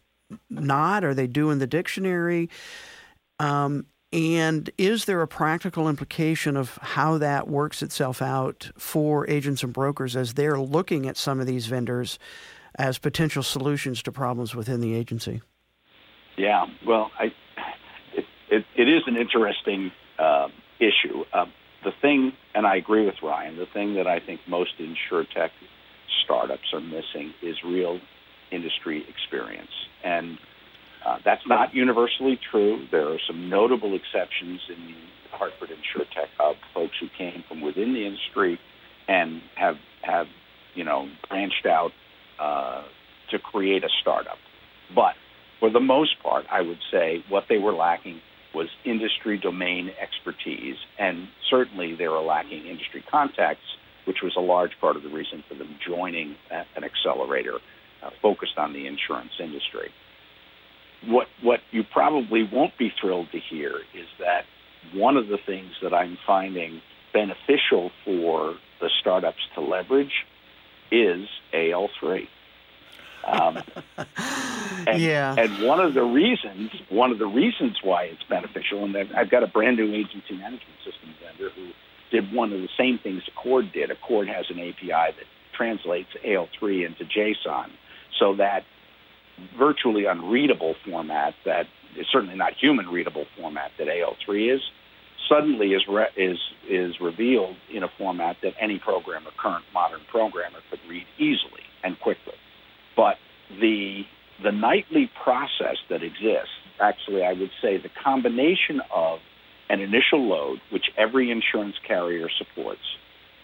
not? 0.50 1.04
Are 1.04 1.14
they 1.14 1.26
doing 1.26 1.58
the 1.58 1.66
dictionary? 1.66 2.48
Um, 3.38 3.86
and 4.12 4.70
is 4.78 5.06
there 5.06 5.22
a 5.22 5.28
practical 5.28 5.88
implication 5.88 6.56
of 6.56 6.78
how 6.80 7.18
that 7.18 7.48
works 7.48 7.82
itself 7.82 8.22
out 8.22 8.70
for 8.78 9.28
agents 9.28 9.64
and 9.64 9.72
brokers 9.72 10.14
as 10.14 10.34
they're 10.34 10.58
looking 10.58 11.06
at 11.06 11.16
some 11.16 11.40
of 11.40 11.48
these 11.48 11.66
vendors 11.66 12.18
as 12.76 12.98
potential 12.98 13.42
solutions 13.42 14.02
to 14.04 14.12
problems 14.12 14.54
within 14.54 14.80
the 14.80 14.94
agency? 14.94 15.42
Yeah, 16.36 16.66
well, 16.86 17.10
I, 17.18 17.32
it, 18.14 18.24
it, 18.50 18.64
it 18.76 18.88
is 18.88 19.02
an 19.06 19.16
interesting 19.16 19.90
uh, 20.18 20.48
issue. 20.78 21.24
Uh, 21.32 21.46
the 21.84 21.92
thing, 22.02 22.32
and 22.54 22.66
I 22.66 22.76
agree 22.76 23.04
with 23.06 23.16
Ryan, 23.22 23.56
the 23.56 23.66
thing 23.72 23.94
that 23.94 24.06
I 24.06 24.20
think 24.20 24.40
most 24.48 24.72
insurtech 24.80 25.50
startups 26.24 26.72
are 26.72 26.80
missing 26.80 27.34
is 27.42 27.56
real 27.64 28.00
industry 28.50 29.04
experience. 29.08 29.70
And 30.04 30.38
uh, 31.06 31.18
that's 31.24 31.42
not 31.46 31.74
universally 31.74 32.38
true. 32.50 32.86
There 32.90 33.08
are 33.08 33.18
some 33.26 33.48
notable 33.48 33.94
exceptions 33.94 34.60
in 34.68 34.86
the 34.86 35.36
Hartford 35.36 35.70
InsurTech 35.70 36.28
Hub, 36.38 36.56
folks 36.72 36.94
who 37.00 37.08
came 37.18 37.44
from 37.48 37.60
within 37.60 37.92
the 37.92 38.06
industry 38.06 38.58
and 39.06 39.42
have 39.56 39.76
have 40.02 40.26
you 40.74 40.84
know 40.84 41.08
branched 41.28 41.66
out 41.66 41.90
uh, 42.40 42.84
to 43.30 43.38
create 43.38 43.84
a 43.84 43.88
startup. 44.00 44.38
But 44.94 45.14
for 45.60 45.70
the 45.70 45.80
most 45.80 46.22
part, 46.22 46.46
I 46.50 46.62
would 46.62 46.78
say 46.90 47.24
what 47.28 47.44
they 47.48 47.58
were 47.58 47.74
lacking 47.74 48.20
was 48.54 48.68
industry 48.84 49.38
domain 49.38 49.90
expertise, 50.00 50.76
and 50.98 51.28
certainly 51.50 51.94
they 51.94 52.08
were 52.08 52.20
lacking 52.20 52.66
industry 52.66 53.04
contacts, 53.10 53.64
which 54.06 54.18
was 54.22 54.34
a 54.36 54.40
large 54.40 54.72
part 54.80 54.96
of 54.96 55.02
the 55.02 55.08
reason 55.08 55.42
for 55.48 55.54
them 55.54 55.76
joining 55.86 56.36
an 56.50 56.84
accelerator 56.84 57.58
uh, 58.02 58.10
focused 58.22 58.58
on 58.58 58.72
the 58.72 58.86
insurance 58.86 59.32
industry. 59.40 59.90
What 61.06 61.26
what 61.42 61.60
you 61.70 61.82
probably 61.84 62.48
won't 62.50 62.78
be 62.78 62.90
thrilled 63.00 63.28
to 63.32 63.38
hear 63.38 63.76
is 63.94 64.06
that 64.18 64.44
one 64.94 65.16
of 65.16 65.28
the 65.28 65.38
things 65.44 65.72
that 65.82 65.92
I'm 65.92 66.16
finding 66.26 66.80
beneficial 67.12 67.90
for 68.04 68.56
the 68.80 68.90
startups 69.00 69.38
to 69.54 69.60
leverage 69.60 70.12
is 70.90 71.26
AL3. 71.54 72.26
Um, 73.26 73.58
and, 74.86 75.00
yeah. 75.00 75.34
And 75.36 75.62
one 75.62 75.80
of 75.80 75.94
the 75.94 76.02
reasons, 76.02 76.70
one 76.88 77.10
of 77.10 77.18
the 77.18 77.26
reasons 77.26 77.78
why 77.82 78.04
it's 78.04 78.22
beneficial, 78.28 78.84
and 78.84 78.96
I've 79.16 79.30
got 79.30 79.42
a 79.42 79.46
brand 79.46 79.76
new 79.76 79.92
agency 79.94 80.34
management 80.34 80.78
system 80.84 81.14
vendor 81.22 81.50
who 81.54 81.70
did 82.10 82.32
one 82.32 82.52
of 82.52 82.60
the 82.60 82.68
same 82.78 82.98
things 82.98 83.22
ACORD 83.28 83.72
did. 83.72 83.90
ACORD 83.90 84.28
has 84.28 84.46
an 84.50 84.58
API 84.60 84.88
that 85.16 85.26
translates 85.56 86.10
AL3 86.24 86.86
into 86.86 87.04
JSON, 87.04 87.70
so 88.18 88.36
that 88.36 88.64
virtually 89.58 90.04
unreadable 90.04 90.74
format 90.84 91.34
that 91.44 91.66
is 91.98 92.06
certainly 92.12 92.36
not 92.36 92.52
human 92.60 92.88
readable 92.88 93.26
format 93.36 93.70
that 93.78 93.88
AL3 93.88 94.54
is 94.54 94.60
suddenly 95.28 95.72
is 95.72 95.82
re- 95.88 96.12
is 96.16 96.38
is 96.68 97.00
revealed 97.00 97.56
in 97.72 97.82
a 97.82 97.88
format 97.98 98.36
that 98.42 98.54
any 98.60 98.78
programmer, 98.78 99.30
current 99.38 99.64
modern 99.72 100.00
programmer, 100.10 100.58
could 100.70 100.80
read 100.88 101.06
easily 101.18 101.62
and 101.82 101.98
quickly. 102.00 102.34
But 102.96 103.16
the 103.60 104.02
the 104.42 104.52
nightly 104.52 105.10
process 105.22 105.76
that 105.90 106.02
exists, 106.02 106.58
actually, 106.80 107.22
I 107.22 107.32
would 107.32 107.50
say 107.62 107.76
the 107.78 107.90
combination 108.02 108.80
of 108.94 109.20
an 109.68 109.80
initial 109.80 110.28
load, 110.28 110.58
which 110.72 110.86
every 110.98 111.30
insurance 111.30 111.76
carrier 111.86 112.28
supports, 112.38 112.80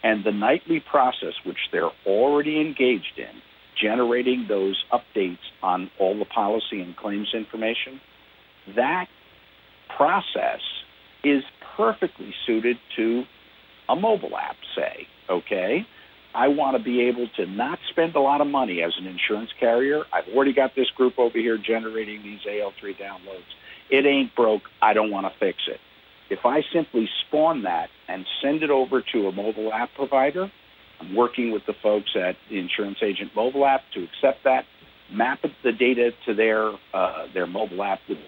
and 0.03 0.25
the 0.25 0.33
nightly 0.33 0.81
process, 0.81 1.35
which 1.47 1.59
they're 1.73 1.91
already 2.07 2.61
engaged 2.61 3.19
in, 3.19 3.41
generating 3.81 4.47
those 4.49 4.83
updates 4.93 5.39
on 5.63 5.91
all 5.99 6.19
the 6.19 6.25
policy 6.25 6.81
and 6.81 6.97
claims 6.97 7.29
information, 7.35 8.01
that 8.77 9.07
process 9.97 10.61
is 11.25 11.43
perfectly 11.77 12.33
suited 12.47 12.77
to 12.97 13.23
a 13.89 13.97
mobile 13.97 14.37
app, 14.37 14.57
say, 14.77 15.07
okay? 15.29 15.87
I 16.35 16.49
want 16.49 16.77
to 16.77 16.83
be 16.83 17.03
able 17.03 17.29
to 17.37 17.47
not 17.47 17.79
spend 17.91 18.15
a 18.15 18.21
lot 18.21 18.41
of 18.41 18.47
money 18.47 18.83
as 18.83 18.93
an 18.99 19.07
insurance 19.07 19.51
carrier. 19.59 20.05
I've 20.13 20.33
already 20.35 20.53
got 20.53 20.75
this 20.77 20.89
group 20.91 21.19
over 21.19 21.39
here 21.39 21.59
generating 21.59 22.23
these 22.23 22.41
AL3 22.49 22.99
downloads. 22.99 23.51
It 23.91 24.07
ain't 24.07 24.35
broke. 24.37 24.63
I 24.81 24.93
don't 24.93 25.11
want 25.11 25.27
to 25.27 25.39
fix 25.39 25.59
it. 25.67 25.81
If 26.31 26.41
I 26.45 26.63
simply 26.73 27.09
spawn 27.27 27.63
that 27.63 27.89
and 28.09 28.25
send 28.41 28.63
it 28.63 28.71
over 28.71 29.03
to 29.13 29.27
a 29.27 29.33
mobile 29.33 29.73
app 29.73 29.91
provider, 29.97 30.51
I'm 31.01 31.17
working 31.17 31.51
with 31.51 31.63
the 31.67 31.75
folks 31.83 32.11
at 32.15 32.37
the 32.49 32.59
Insurance 32.59 32.99
Agent 33.03 33.33
mobile 33.35 33.67
app 33.67 33.81
to 33.95 34.05
accept 34.05 34.45
that, 34.45 34.65
map 35.13 35.41
the 35.65 35.73
data 35.73 36.11
to 36.27 36.35
their 36.35 36.71
uh, 36.95 37.27
their 37.35 37.49
mobile 37.49 37.83
app, 37.83 37.99
which, 38.09 38.19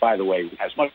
by 0.00 0.16
the 0.16 0.24
way, 0.24 0.50
has 0.58 0.72
much 0.76 0.90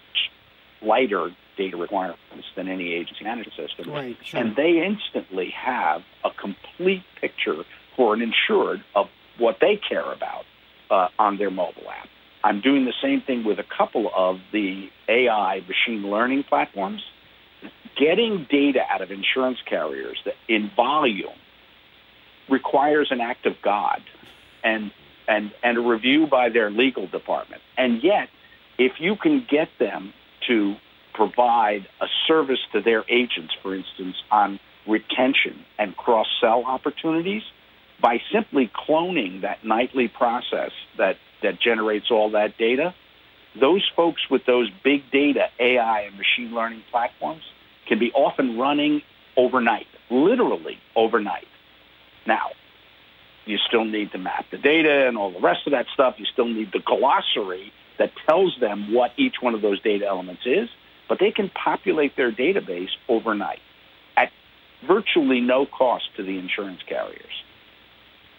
lighter 0.81 1.29
data 1.59 1.77
requirements 1.77 2.47
than 2.55 2.69
any 2.69 2.93
agency 2.93 3.23
management 3.23 3.55
system. 3.55 3.93
Right, 3.93 4.17
sure. 4.23 4.39
And 4.39 4.55
they 4.55 4.81
instantly 4.83 5.53
have 5.55 6.01
a 6.23 6.29
complete 6.31 7.03
picture 7.19 7.63
for 7.95 8.13
an 8.13 8.21
insured 8.21 8.81
of 8.95 9.07
what 9.37 9.57
they 9.59 9.75
care 9.77 10.11
about 10.11 10.45
uh, 10.89 11.09
on 11.19 11.37
their 11.37 11.51
mobile 11.51 11.89
app. 11.89 12.07
I'm 12.43 12.61
doing 12.61 12.85
the 12.85 12.93
same 13.03 13.21
thing 13.21 13.43
with 13.43 13.59
a 13.59 13.65
couple 13.77 14.09
of 14.15 14.37
the 14.53 14.89
AI 15.09 15.61
machine 15.67 16.09
learning 16.09 16.45
platforms. 16.47 17.01
Getting 17.97 18.47
data 18.49 18.79
out 18.89 19.01
of 19.01 19.11
insurance 19.11 19.59
carriers 19.69 20.17
that 20.23 20.35
in 20.47 20.71
volume 20.73 21.37
requires 22.49 23.09
an 23.11 23.19
act 23.19 23.45
of 23.45 23.53
God 23.61 24.01
and, 24.63 24.91
and, 25.27 25.51
and 25.61 25.77
a 25.77 25.81
review 25.81 26.25
by 26.25 26.47
their 26.47 26.71
legal 26.71 27.07
department. 27.07 27.61
And 27.77 28.01
yet, 28.01 28.29
if 28.77 28.93
you 28.99 29.17
can 29.17 29.45
get 29.49 29.67
them 29.77 30.13
to 30.47 30.75
provide 31.19 31.85
a 31.99 32.07
service 32.29 32.61
to 32.71 32.79
their 32.79 33.03
agents, 33.09 33.53
for 33.61 33.75
instance, 33.75 34.15
on 34.31 34.57
retention 34.87 35.65
and 35.77 35.95
cross 35.97 36.27
sell 36.39 36.63
opportunities 36.63 37.43
by 38.01 38.21
simply 38.31 38.71
cloning 38.73 39.41
that 39.41 39.65
nightly 39.65 40.07
process 40.07 40.71
that, 40.97 41.17
that 41.43 41.59
generates 41.59 42.09
all 42.09 42.31
that 42.31 42.57
data. 42.57 42.95
Those 43.59 43.85
folks 43.97 44.21
with 44.31 44.45
those 44.45 44.69
big 44.81 45.11
data, 45.11 45.47
AI, 45.59 46.03
and 46.03 46.15
machine 46.17 46.55
learning 46.55 46.83
platforms 46.89 47.43
can 47.85 47.99
be 47.99 48.13
often 48.13 48.57
running 48.57 49.01
overnight, 49.35 49.87
literally 50.09 50.79
overnight. 50.95 51.47
Now, 52.25 52.51
you 53.45 53.57
still 53.67 53.83
need 53.83 54.13
to 54.13 54.17
map 54.17 54.45
the 54.51 54.57
data 54.57 55.05
and 55.05 55.17
all 55.17 55.31
the 55.31 55.41
rest 55.41 55.67
of 55.67 55.71
that 55.71 55.87
stuff. 55.93 56.15
You 56.17 56.25
still 56.31 56.47
need 56.47 56.71
the 56.71 56.79
glossary 56.79 57.73
that 57.97 58.13
tells 58.25 58.57
them 58.61 58.93
what 58.93 59.11
each 59.17 59.41
one 59.41 59.53
of 59.53 59.61
those 59.61 59.81
data 59.81 60.05
elements 60.05 60.43
is 60.45 60.69
but 61.09 61.19
they 61.19 61.31
can 61.31 61.49
populate 61.49 62.15
their 62.15 62.31
database 62.31 62.91
overnight 63.09 63.59
at 64.15 64.31
virtually 64.87 65.41
no 65.41 65.65
cost 65.65 66.05
to 66.15 66.23
the 66.23 66.37
insurance 66.37 66.81
carriers. 66.87 67.43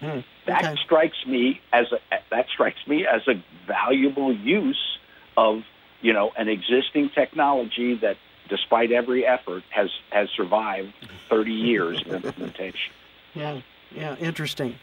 Mm, 0.00 0.24
that 0.46 0.78
strikes 0.78 1.26
me 1.26 1.61
as 1.74 1.92
a 1.92 1.98
that 2.30 2.46
strikes 2.48 2.87
me 2.87 3.06
as 3.06 3.20
a 3.28 3.35
valuable 3.66 4.33
use 4.33 4.98
of 5.37 5.62
you 6.02 6.12
know, 6.12 6.33
an 6.37 6.48
existing 6.48 7.11
technology 7.11 7.94
that, 7.96 8.16
despite 8.48 8.92
every 8.92 9.26
effort, 9.26 9.62
has 9.70 9.90
has 10.11 10.28
survived 10.30 10.92
30 11.28 11.52
years 11.52 12.02
of 12.02 12.24
implementation. 12.24 12.92
Yeah, 13.35 13.61
yeah, 13.94 14.16
interesting. 14.16 14.76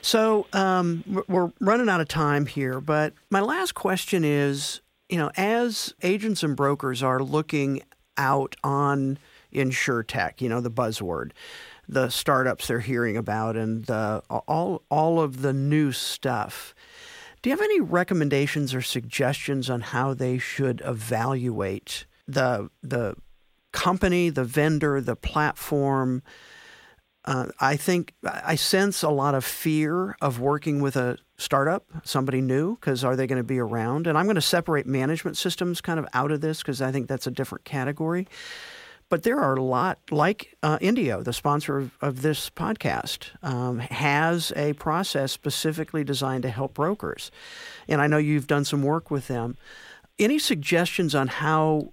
So 0.00 0.46
um, 0.52 1.24
we're 1.28 1.50
running 1.60 1.88
out 1.88 2.00
of 2.00 2.06
time 2.06 2.46
here, 2.46 2.80
but 2.80 3.14
my 3.30 3.40
last 3.40 3.74
question 3.74 4.24
is, 4.24 4.80
you 5.08 5.16
know, 5.16 5.30
as 5.36 5.94
agents 6.02 6.42
and 6.42 6.56
brokers 6.56 7.02
are 7.02 7.20
looking 7.20 7.82
out 8.16 8.56
on 8.62 9.18
insurtech, 9.52 10.40
you 10.40 10.48
know, 10.48 10.60
the 10.60 10.70
buzzword, 10.70 11.30
the 11.88 12.10
startups 12.10 12.68
they're 12.68 12.80
hearing 12.80 13.16
about, 13.16 13.56
and 13.56 13.86
the, 13.86 14.22
all 14.28 14.82
all 14.90 15.20
of 15.20 15.42
the 15.42 15.52
new 15.52 15.92
stuff. 15.92 16.74
Do 17.40 17.48
you 17.48 17.56
have 17.56 17.64
any 17.64 17.80
recommendations 17.80 18.74
or 18.74 18.82
suggestions 18.82 19.70
on 19.70 19.80
how 19.80 20.12
they 20.12 20.38
should 20.38 20.82
evaluate 20.84 22.04
the 22.26 22.70
the 22.82 23.16
company, 23.72 24.28
the 24.28 24.44
vendor, 24.44 25.00
the 25.00 25.16
platform? 25.16 26.22
Uh, 27.24 27.46
I 27.60 27.76
think 27.76 28.14
I 28.24 28.56
sense 28.56 29.02
a 29.02 29.10
lot 29.10 29.34
of 29.34 29.44
fear 29.44 30.16
of 30.20 30.40
working 30.40 30.80
with 30.80 30.96
a 30.96 31.18
startup, 31.38 31.86
somebody 32.04 32.40
new, 32.40 32.74
because 32.74 33.04
are 33.04 33.16
they 33.16 33.26
going 33.26 33.38
to 33.38 33.44
be 33.44 33.58
around? 33.58 34.06
And 34.06 34.18
I'm 34.18 34.26
going 34.26 34.34
to 34.34 34.40
separate 34.40 34.86
management 34.86 35.36
systems 35.36 35.80
kind 35.80 35.98
of 35.98 36.06
out 36.12 36.32
of 36.32 36.40
this 36.40 36.58
because 36.58 36.82
I 36.82 36.92
think 36.92 37.08
that's 37.08 37.26
a 37.26 37.30
different 37.30 37.64
category. 37.64 38.26
But 39.08 39.22
there 39.22 39.38
are 39.38 39.54
a 39.54 39.62
lot, 39.62 39.98
like 40.10 40.54
uh, 40.62 40.76
Indio, 40.82 41.22
the 41.22 41.32
sponsor 41.32 41.78
of, 41.78 41.92
of 42.02 42.20
this 42.20 42.50
podcast, 42.50 43.30
um, 43.42 43.78
has 43.78 44.52
a 44.54 44.74
process 44.74 45.32
specifically 45.32 46.04
designed 46.04 46.42
to 46.42 46.50
help 46.50 46.74
brokers. 46.74 47.30
And 47.86 48.02
I 48.02 48.06
know 48.06 48.18
you've 48.18 48.46
done 48.46 48.66
some 48.66 48.82
work 48.82 49.10
with 49.10 49.28
them. 49.28 49.56
Any 50.18 50.38
suggestions 50.38 51.14
on 51.14 51.28
how 51.28 51.92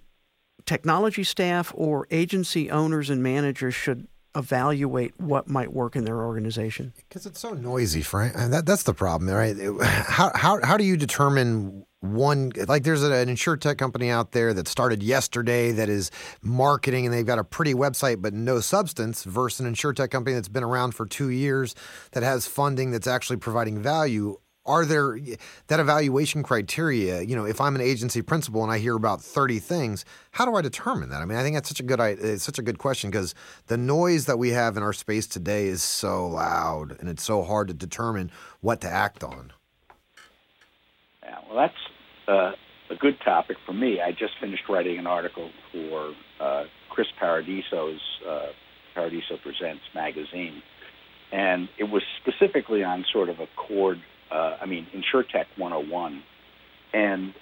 technology 0.66 1.24
staff 1.24 1.72
or 1.76 2.08
agency 2.12 2.70
owners 2.70 3.10
and 3.10 3.24
managers 3.24 3.76
should 3.76 4.08
evaluate 4.36 5.14
what 5.20 5.48
might 5.48 5.74
work 5.74 5.96
in 5.96 6.06
their 6.06 6.22
organization? 6.22 6.94
Because 6.98 7.26
it's 7.26 7.40
so 7.40 7.54
noisy, 7.54 8.02
Frank. 8.02 8.34
And 8.36 8.54
that, 8.54 8.66
that's 8.66 8.84
the 8.84 8.94
problem, 8.94 9.30
right? 9.30 9.56
How, 9.82 10.32
how, 10.36 10.60
how 10.64 10.78
do 10.78 10.84
you 10.84 10.98
determine 10.98 11.86
one 12.14 12.52
like 12.68 12.84
there's 12.84 13.04
an 13.04 13.30
insure 13.30 13.58
tech 13.58 13.78
company 13.78 14.10
out 14.10 14.32
there 14.32 14.54
that 14.54 14.68
started 14.68 15.02
yesterday 15.02 15.72
that 15.72 15.90
is 15.90 16.12
marketing 16.42 17.06
and 17.06 17.14
they've 17.14 17.26
got 17.26 17.40
a 17.40 17.44
pretty 17.44 17.74
website 17.74 18.22
but 18.22 18.34
no 18.34 18.60
substance 18.60 19.24
versus 19.24 19.60
an 19.60 19.66
insure 19.66 19.94
tech 19.94 20.12
company 20.12 20.36
that's 20.36 20.48
been 20.48 20.64
around 20.64 20.92
for 20.92 21.06
two 21.06 21.30
years 21.30 21.74
that 22.12 22.24
has 22.24 22.48
funding 22.48 22.92
that's 22.92 23.08
actually 23.08 23.38
providing 23.38 23.82
value 23.82 24.38
are 24.66 24.86
there 24.86 25.20
that 25.68 25.80
evaluation 25.80 26.44
criteria 26.44 27.22
you 27.22 27.36
know 27.36 27.46
if 27.46 27.60
i'm 27.62 27.76
an 27.76 27.82
agency 27.82 28.22
principal 28.22 28.64
and 28.64 28.72
i 28.72 28.78
hear 28.78 28.96
about 28.96 29.22
30 29.22 29.60
things 29.60 30.06
how 30.32 30.46
do 30.46 30.56
i 30.56 30.62
determine 30.62 31.10
that 31.10 31.22
i 31.22 31.26
mean 31.26 31.38
i 31.38 31.44
think 31.44 31.56
that's 31.56 31.70
such 31.70 31.80
a 31.80 31.84
good 31.84 32.00
it's 32.00 32.44
such 32.44 32.60
a 32.60 32.64
good 32.64 32.78
question 32.78 33.10
because 33.10 33.36
the 33.68 33.78
noise 33.78 34.26
that 34.26 34.38
we 34.38 34.50
have 34.50 34.78
in 34.78 34.84
our 34.84 34.94
space 34.94 35.28
today 35.28 35.68
is 35.68 35.82
so 35.82 36.28
loud 36.28 36.98
and 37.00 37.10
it's 37.10 37.24
so 37.24 37.44
hard 37.44 37.68
to 37.68 37.74
determine 37.74 38.32
what 38.62 38.82
to 38.82 38.88
act 38.88 39.24
on 39.24 39.52
yeah 41.24 41.38
well 41.48 41.58
that's 41.58 41.74
uh, 42.28 42.52
a 42.90 42.96
good 42.96 43.18
topic 43.24 43.58
for 43.66 43.74
me. 43.74 44.00
I 44.02 44.12
just 44.12 44.34
finished 44.40 44.64
writing 44.70 44.98
an 44.98 45.08
article 45.08 45.50
for 45.72 46.14
uh, 46.40 46.64
Chris 46.90 47.08
Paradiso's 47.20 48.02
uh, 48.28 48.48
Paradiso 48.94 49.38
Presents 49.42 49.84
magazine, 49.94 50.62
and 51.32 51.68
it 51.78 51.86
was 51.86 52.04
specifically 52.22 52.84
on 52.84 53.06
sort 53.12 53.30
of 53.30 53.40
a 53.40 53.48
cord. 53.56 54.00
Uh, 54.36 54.58
I 54.62 54.66
mean, 54.66 54.88
InsurTech 54.94 55.46
101, 55.58 56.24
and 56.94 57.34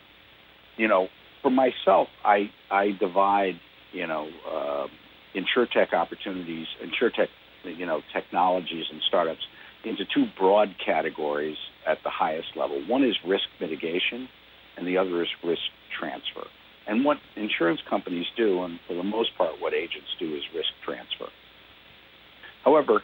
you 0.78 0.88
know, 0.88 1.08
for 1.42 1.50
myself, 1.50 2.08
I 2.24 2.52
I 2.70 2.92
divide 3.00 3.60
you 3.92 4.06
know 4.06 4.30
uh, 4.48 4.88
InsurTech 5.36 5.94
opportunities, 5.94 6.68
InsurTech 6.84 7.30
you 7.64 7.86
know 7.86 8.02
technologies 8.14 8.86
and 8.92 9.02
startups 9.08 9.42
into 9.84 10.04
two 10.14 10.26
broad 10.38 10.76
categories 10.86 11.58
at 11.88 11.98
the 12.04 12.10
highest 12.10 12.50
level. 12.56 12.82
One 12.88 13.04
is 13.04 13.16
risk 13.28 13.46
mitigation 13.60 14.30
and 14.78 14.88
the 14.88 14.98
other 14.98 15.22
is 15.22 15.30
risk 15.44 15.62
transfer. 16.00 16.48
And 16.88 17.06
what 17.06 17.18
insurance 17.36 17.80
companies 17.90 18.26
do, 18.36 18.64
and 18.64 18.80
for 18.88 18.94
the 18.94 19.04
most 19.04 19.38
part, 19.38 19.60
what 19.60 19.74
agents 19.74 20.10
do, 20.20 20.36
is 20.36 20.44
risk 20.54 20.70
transfer. 20.84 21.32
However, 22.66 23.02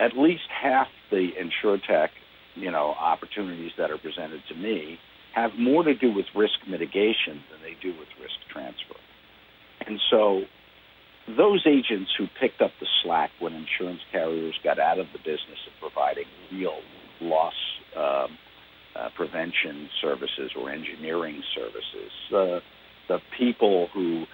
at 0.00 0.16
least 0.16 0.42
half 0.50 0.88
the 1.10 1.30
insurtech, 1.40 2.08
you 2.54 2.70
know, 2.70 2.94
opportunities 2.98 3.72
that 3.78 3.90
are 3.90 3.98
presented 3.98 4.42
to 4.48 4.54
me 4.54 4.98
have 5.34 5.52
more 5.58 5.82
to 5.82 5.94
do 5.94 6.12
with 6.12 6.26
risk 6.34 6.54
mitigation 6.68 7.42
than 7.50 7.62
they 7.62 7.76
do 7.80 7.88
with 7.98 8.08
risk 8.20 8.36
transfer. 8.52 8.96
And 9.86 9.98
so 10.10 10.42
those 11.36 11.64
agents 11.66 12.10
who 12.18 12.26
picked 12.40 12.60
up 12.60 12.72
the 12.80 12.86
slack 13.02 13.30
when 13.40 13.54
insurance 13.54 14.00
carriers 14.10 14.58
got 14.62 14.78
out 14.78 14.98
of 14.98 15.06
the 15.12 15.18
business 15.18 15.58
of 15.66 15.72
providing 15.80 16.24
real 16.52 16.80
loss 17.20 17.54
um, 17.96 18.38
uh, 18.96 19.08
prevention 19.16 19.88
services 20.00 20.50
or 20.58 20.70
engineering 20.70 21.42
services. 21.54 22.12
Uh, 22.34 22.60
the 23.08 23.20
people 23.38 23.88
who, 23.94 24.24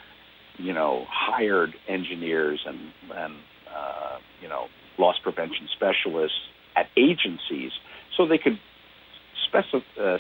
you 0.59 0.73
know, 0.73 1.05
hired 1.09 1.75
engineers 1.89 2.61
and, 2.67 2.79
and 3.15 3.35
uh, 3.75 4.17
you 4.43 4.49
know, 4.49 4.67
loss 4.99 5.17
prevention 5.23 5.69
specialists 5.77 6.39
at 6.77 6.87
agencies 6.97 7.73
so 8.17 8.27
they 8.27 8.39
could 8.39 8.59
speci- 9.53 9.83
uh, 10.01 10.19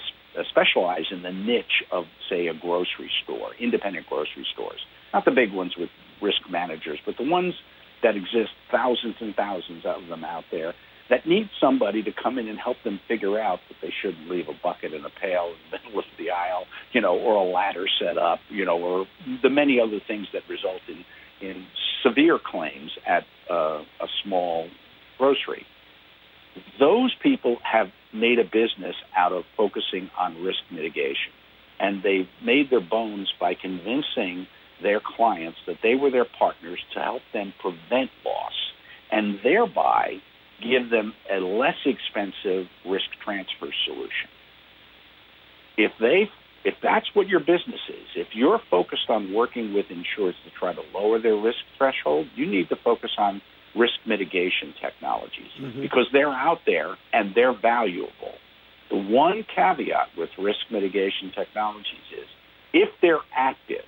specialize 0.50 1.06
in 1.10 1.22
the 1.22 1.32
niche 1.32 1.84
of, 1.90 2.04
say, 2.30 2.46
a 2.46 2.54
grocery 2.54 3.10
store, 3.24 3.50
independent 3.60 4.06
grocery 4.06 4.46
stores. 4.52 4.80
Not 5.12 5.24
the 5.24 5.30
big 5.30 5.52
ones 5.52 5.74
with 5.76 5.90
risk 6.22 6.42
managers, 6.50 6.98
but 7.04 7.16
the 7.16 7.28
ones 7.28 7.54
that 8.02 8.16
exist, 8.16 8.50
thousands 8.70 9.16
and 9.20 9.34
thousands 9.34 9.84
of 9.84 10.08
them 10.08 10.24
out 10.24 10.44
there 10.50 10.74
that 11.10 11.26
need 11.26 11.48
somebody 11.60 12.02
to 12.02 12.10
come 12.12 12.38
in 12.38 12.48
and 12.48 12.58
help 12.58 12.76
them 12.84 13.00
figure 13.08 13.40
out 13.40 13.60
that 13.68 13.76
they 13.80 13.92
shouldn't 14.02 14.28
leave 14.30 14.46
a 14.48 14.52
bucket 14.62 14.92
in 14.92 15.04
a 15.04 15.10
pail 15.20 15.54
in 15.54 15.70
the 15.70 15.78
middle 15.84 15.98
of 15.98 16.04
the 16.18 16.30
aisle, 16.30 16.64
you 16.92 17.00
know, 17.00 17.18
or 17.18 17.34
a 17.34 17.50
ladder 17.50 17.86
set 17.98 18.18
up, 18.18 18.38
you 18.50 18.64
know, 18.64 18.78
or 18.78 19.06
the 19.42 19.50
many 19.50 19.80
other 19.80 20.00
things 20.06 20.26
that 20.32 20.42
result 20.48 20.82
in 20.88 21.04
in 21.40 21.66
severe 22.02 22.38
claims 22.44 22.90
at 23.06 23.22
uh, 23.48 23.80
a 24.00 24.06
small 24.24 24.68
grocery. 25.18 25.64
Those 26.78 27.14
people 27.22 27.56
have 27.62 27.88
made 28.12 28.38
a 28.38 28.44
business 28.44 28.96
out 29.16 29.32
of 29.32 29.44
focusing 29.56 30.10
on 30.18 30.42
risk 30.42 30.60
mitigation, 30.70 31.32
and 31.80 32.02
they've 32.02 32.28
made 32.44 32.70
their 32.70 32.80
bones 32.80 33.32
by 33.40 33.54
convincing 33.54 34.46
their 34.82 35.00
clients 35.00 35.58
that 35.66 35.78
they 35.82 35.94
were 35.94 36.10
their 36.10 36.26
partners 36.38 36.80
to 36.94 37.00
help 37.00 37.22
them 37.32 37.52
prevent 37.60 38.10
loss, 38.24 38.52
and 39.10 39.38
thereby 39.42 40.14
give 40.62 40.90
them 40.90 41.14
a 41.30 41.38
less 41.38 41.78
expensive 41.84 42.66
risk 42.86 43.06
transfer 43.24 43.72
solution. 43.86 44.28
If 45.76 45.92
they 46.00 46.30
if 46.64 46.74
that's 46.82 47.06
what 47.14 47.28
your 47.28 47.40
business 47.40 47.80
is, 47.88 48.06
if 48.16 48.28
you're 48.34 48.60
focused 48.70 49.08
on 49.08 49.32
working 49.32 49.72
with 49.72 49.86
insurers 49.90 50.34
to 50.44 50.50
try 50.58 50.74
to 50.74 50.82
lower 50.92 51.20
their 51.20 51.36
risk 51.36 51.58
threshold, 51.78 52.26
you 52.34 52.46
need 52.46 52.68
to 52.68 52.76
focus 52.82 53.12
on 53.16 53.40
risk 53.78 53.94
mitigation 54.06 54.74
technologies 54.80 55.52
mm-hmm. 55.60 55.80
because 55.80 56.06
they're 56.12 56.28
out 56.28 56.58
there 56.66 56.96
and 57.12 57.32
they're 57.34 57.58
valuable. 57.58 58.34
The 58.90 58.96
one 58.96 59.44
caveat 59.54 60.08
with 60.16 60.30
risk 60.38 60.60
mitigation 60.70 61.32
technologies 61.34 62.08
is 62.16 62.26
if 62.72 62.88
they're 63.00 63.24
active, 63.36 63.84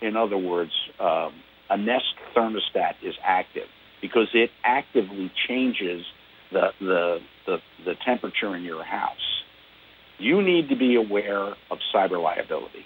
in 0.00 0.16
other 0.16 0.38
words, 0.38 0.72
um, 1.00 1.32
a 1.70 1.76
Nest 1.76 2.04
thermostat 2.36 2.94
is 3.02 3.14
active, 3.24 3.68
because 4.00 4.28
it 4.34 4.50
actively 4.64 5.30
changes 5.48 6.04
the, 6.50 6.68
the, 6.80 7.18
the, 7.46 7.56
the 7.84 7.94
temperature 8.04 8.54
in 8.56 8.62
your 8.62 8.84
house. 8.84 9.42
You 10.18 10.42
need 10.42 10.68
to 10.68 10.76
be 10.76 10.96
aware 10.96 11.54
of 11.70 11.78
cyber 11.94 12.22
liability 12.22 12.84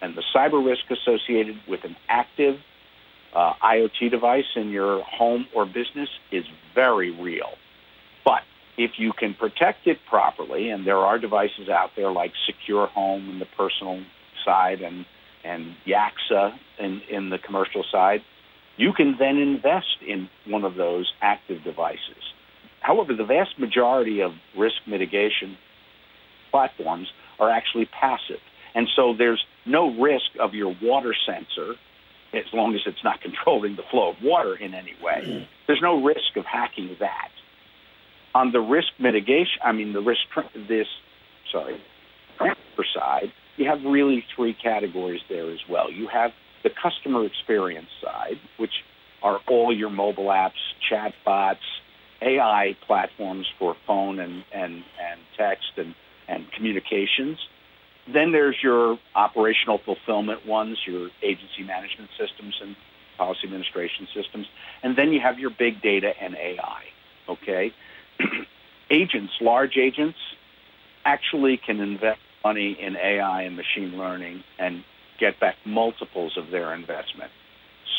and 0.00 0.16
the 0.16 0.22
cyber 0.34 0.64
risk 0.64 0.82
associated 0.90 1.56
with 1.68 1.80
an 1.84 1.96
active 2.08 2.56
uh, 3.34 3.52
IoT 3.62 4.10
device 4.10 4.44
in 4.56 4.70
your 4.70 5.02
home 5.02 5.46
or 5.54 5.66
business 5.66 6.08
is 6.32 6.44
very 6.74 7.10
real. 7.10 7.50
But 8.24 8.42
if 8.76 8.92
you 8.98 9.12
can 9.12 9.34
protect 9.34 9.86
it 9.86 9.98
properly, 10.08 10.70
and 10.70 10.86
there 10.86 10.98
are 10.98 11.18
devices 11.18 11.68
out 11.68 11.90
there 11.96 12.10
like 12.10 12.32
Secure 12.46 12.86
Home 12.88 13.28
in 13.30 13.38
the 13.38 13.46
personal 13.56 14.02
side 14.44 14.80
and 14.80 15.04
and 15.44 15.76
Yaxa 15.86 16.52
in, 16.78 17.00
in 17.08 17.30
the 17.30 17.38
commercial 17.38 17.84
side, 17.90 18.20
you 18.76 18.92
can 18.92 19.16
then 19.18 19.36
invest 19.36 20.02
in 20.06 20.28
one 20.46 20.64
of 20.64 20.74
those 20.74 21.12
active 21.22 21.62
devices. 21.64 22.22
However, 22.80 23.14
the 23.14 23.24
vast 23.24 23.58
majority 23.58 24.20
of 24.20 24.32
risk 24.56 24.76
mitigation 24.86 25.56
platforms 26.50 27.08
are 27.38 27.50
actually 27.50 27.86
passive. 27.86 28.40
And 28.74 28.88
so 28.94 29.14
there's 29.16 29.42
no 29.66 29.90
risk 30.00 30.30
of 30.40 30.54
your 30.54 30.74
water 30.82 31.14
sensor, 31.26 31.74
as 32.34 32.44
long 32.52 32.74
as 32.74 32.80
it's 32.86 33.02
not 33.04 33.20
controlling 33.22 33.76
the 33.76 33.82
flow 33.90 34.10
of 34.10 34.16
water 34.22 34.54
in 34.56 34.74
any 34.74 34.94
way. 35.02 35.48
There's 35.66 35.82
no 35.82 36.02
risk 36.02 36.36
of 36.36 36.44
hacking 36.44 36.96
that. 37.00 37.30
On 38.34 38.52
the 38.52 38.60
risk 38.60 38.88
mitigation, 38.98 39.58
I 39.64 39.72
mean, 39.72 39.92
the 39.92 40.00
risk, 40.00 40.20
this, 40.68 40.86
sorry, 41.50 41.80
transfer 42.36 42.84
side, 42.94 43.32
you 43.56 43.66
have 43.66 43.78
really 43.84 44.24
three 44.36 44.54
categories 44.54 45.20
there 45.28 45.50
as 45.50 45.58
well. 45.68 45.90
You 45.90 46.08
have 46.12 46.30
the 46.62 46.70
customer 46.70 47.24
experience 47.24 47.88
side, 48.02 48.36
which 48.58 48.70
are 49.22 49.40
all 49.48 49.76
your 49.76 49.90
mobile 49.90 50.26
apps, 50.26 50.60
chat 50.88 51.12
bots, 51.24 51.60
AI 52.22 52.76
platforms 52.86 53.46
for 53.58 53.76
phone 53.86 54.18
and, 54.18 54.44
and, 54.52 54.74
and 54.74 55.20
text 55.36 55.72
and, 55.76 55.94
and 56.28 56.50
communications. 56.52 57.38
Then 58.12 58.32
there's 58.32 58.56
your 58.62 58.98
operational 59.14 59.78
fulfillment 59.84 60.46
ones, 60.46 60.78
your 60.86 61.10
agency 61.22 61.62
management 61.64 62.10
systems 62.18 62.54
and 62.60 62.74
policy 63.18 63.40
administration 63.44 64.06
systems. 64.14 64.46
And 64.82 64.96
then 64.96 65.12
you 65.12 65.20
have 65.20 65.38
your 65.38 65.50
big 65.50 65.82
data 65.82 66.12
and 66.20 66.34
AI. 66.34 66.82
Okay? 67.28 67.72
agents, 68.90 69.32
large 69.40 69.76
agents, 69.76 70.18
actually 71.04 71.58
can 71.58 71.80
invest 71.80 72.20
money 72.44 72.76
in 72.80 72.96
AI 72.96 73.42
and 73.42 73.56
machine 73.56 73.98
learning 73.98 74.42
and 74.58 74.84
get 75.18 75.38
back 75.40 75.56
multiples 75.66 76.36
of 76.36 76.50
their 76.50 76.74
investment. 76.74 77.30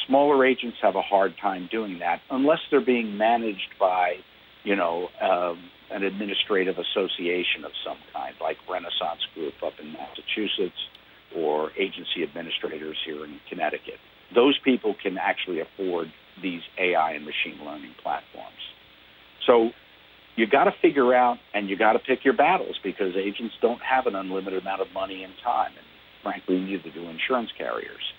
Smaller 0.07 0.45
agents 0.45 0.77
have 0.81 0.95
a 0.95 1.01
hard 1.01 1.35
time 1.37 1.67
doing 1.71 1.99
that 1.99 2.21
unless 2.31 2.59
they're 2.71 2.81
being 2.81 3.17
managed 3.17 3.73
by, 3.79 4.15
you 4.63 4.75
know, 4.75 5.09
um, 5.21 5.69
an 5.99 6.07
administrative 6.07 6.75
association 6.79 7.67
of 7.67 7.71
some 7.83 7.97
kind, 8.15 8.33
like 8.39 8.55
Renaissance 8.71 9.19
Group 9.35 9.53
up 9.59 9.73
in 9.81 9.91
Massachusetts 9.91 10.79
or 11.35 11.71
agency 11.75 12.23
administrators 12.23 12.95
here 13.05 13.25
in 13.25 13.39
Connecticut. 13.49 13.99
Those 14.33 14.57
people 14.63 14.95
can 15.01 15.17
actually 15.17 15.59
afford 15.59 16.07
these 16.41 16.61
AI 16.79 17.11
and 17.19 17.25
machine 17.25 17.59
learning 17.65 17.91
platforms. 18.01 18.63
So 19.45 19.71
you 20.35 20.47
got 20.47 20.65
to 20.65 20.73
figure 20.81 21.13
out 21.13 21.37
and 21.53 21.69
you 21.69 21.77
got 21.77 21.93
to 21.93 21.99
pick 21.99 22.23
your 22.23 22.35
battles 22.35 22.79
because 22.81 23.13
agents 23.19 23.55
don't 23.61 23.81
have 23.83 24.05
an 24.05 24.15
unlimited 24.15 24.61
amount 24.61 24.81
of 24.81 24.87
money 24.93 25.23
and 25.23 25.33
time, 25.43 25.71
and 25.75 25.85
frankly, 26.23 26.59
neither 26.59 26.89
do 26.95 27.09
insurance 27.09 27.49
carriers. 27.57 28.13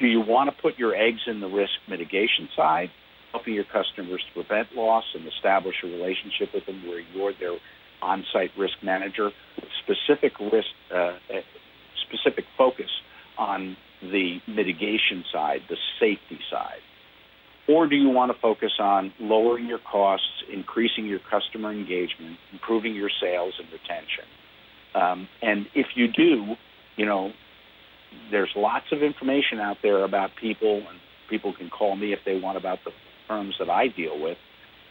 Do 0.00 0.06
you 0.06 0.20
want 0.20 0.50
to 0.50 0.62
put 0.62 0.78
your 0.78 0.94
eggs 0.94 1.20
in 1.26 1.40
the 1.40 1.46
risk 1.46 1.72
mitigation 1.88 2.48
side, 2.56 2.90
helping 3.32 3.54
your 3.54 3.64
customers 3.64 4.22
to 4.28 4.44
prevent 4.44 4.74
loss 4.74 5.04
and 5.14 5.26
establish 5.26 5.76
a 5.84 5.86
relationship 5.86 6.52
with 6.54 6.66
them 6.66 6.86
where 6.86 7.00
you're 7.00 7.32
their 7.38 7.56
on-site 8.02 8.50
risk 8.58 8.74
manager 8.82 9.30
with 9.56 9.70
specific 9.84 10.32
risk, 10.40 10.68
uh, 10.94 11.16
specific 12.08 12.44
focus 12.56 12.90
on 13.38 13.76
the 14.02 14.38
mitigation 14.48 15.24
side, 15.32 15.60
the 15.68 15.76
safety 15.98 16.38
side? 16.50 16.80
Or 17.68 17.86
do 17.86 17.94
you 17.94 18.08
want 18.08 18.32
to 18.32 18.38
focus 18.40 18.72
on 18.80 19.12
lowering 19.20 19.66
your 19.66 19.78
costs, 19.78 20.26
increasing 20.52 21.06
your 21.06 21.20
customer 21.30 21.70
engagement, 21.70 22.38
improving 22.52 22.94
your 22.94 23.10
sales 23.20 23.54
and 23.58 23.68
retention? 23.70 24.24
Um, 24.94 25.28
and 25.40 25.66
if 25.74 25.86
you 25.94 26.08
do, 26.08 26.54
you 26.96 27.06
know, 27.06 27.30
there's 28.30 28.50
lots 28.56 28.86
of 28.90 29.02
information 29.02 29.60
out 29.60 29.76
there 29.82 30.04
about 30.04 30.30
people, 30.40 30.78
and 30.78 30.98
people 31.28 31.52
can 31.56 31.70
call 31.70 31.94
me 31.94 32.12
if 32.12 32.18
they 32.24 32.40
want 32.40 32.56
about 32.58 32.78
the 32.84 32.90
firms 33.30 33.54
that 33.60 33.70
I 33.70 33.86
deal 33.86 34.20
with. 34.20 34.36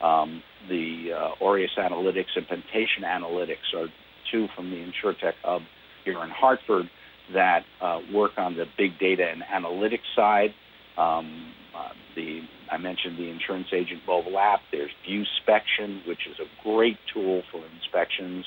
Um, 0.02 0.42
the 0.70 1.10
uh, 1.14 1.44
Aureus 1.44 1.72
Analytics 1.78 2.32
and 2.38 2.48
Pentation 2.48 3.04
Analytics 3.04 3.76
are 3.76 3.88
two 4.32 4.48
from 4.56 4.72
the 4.72 4.78
InsurTech 4.78 5.34
Hub 5.44 5.62
here 6.06 6.24
in 6.24 6.30
Hartford 6.30 6.90
that 7.34 7.64
uh, 7.82 8.00
work 8.14 8.32
on 8.38 8.56
the 8.56 8.66
big 8.78 8.98
data 8.98 9.30
and 9.30 9.44
analytics 9.44 10.08
side. 10.16 10.52
Um, 10.98 11.54
uh, 11.76 11.90
the 12.16 12.42
I 12.72 12.78
mentioned 12.78 13.18
the 13.18 13.30
insurance 13.30 13.68
agent 13.74 14.02
mobile 14.08 14.40
app. 14.40 14.62
There's 14.72 14.92
ViewSpection, 15.08 16.08
which 16.08 16.20
is 16.30 16.38
a 16.40 16.64
great 16.64 16.98
tool 17.14 17.44
for 17.52 17.62
inspections 17.76 18.46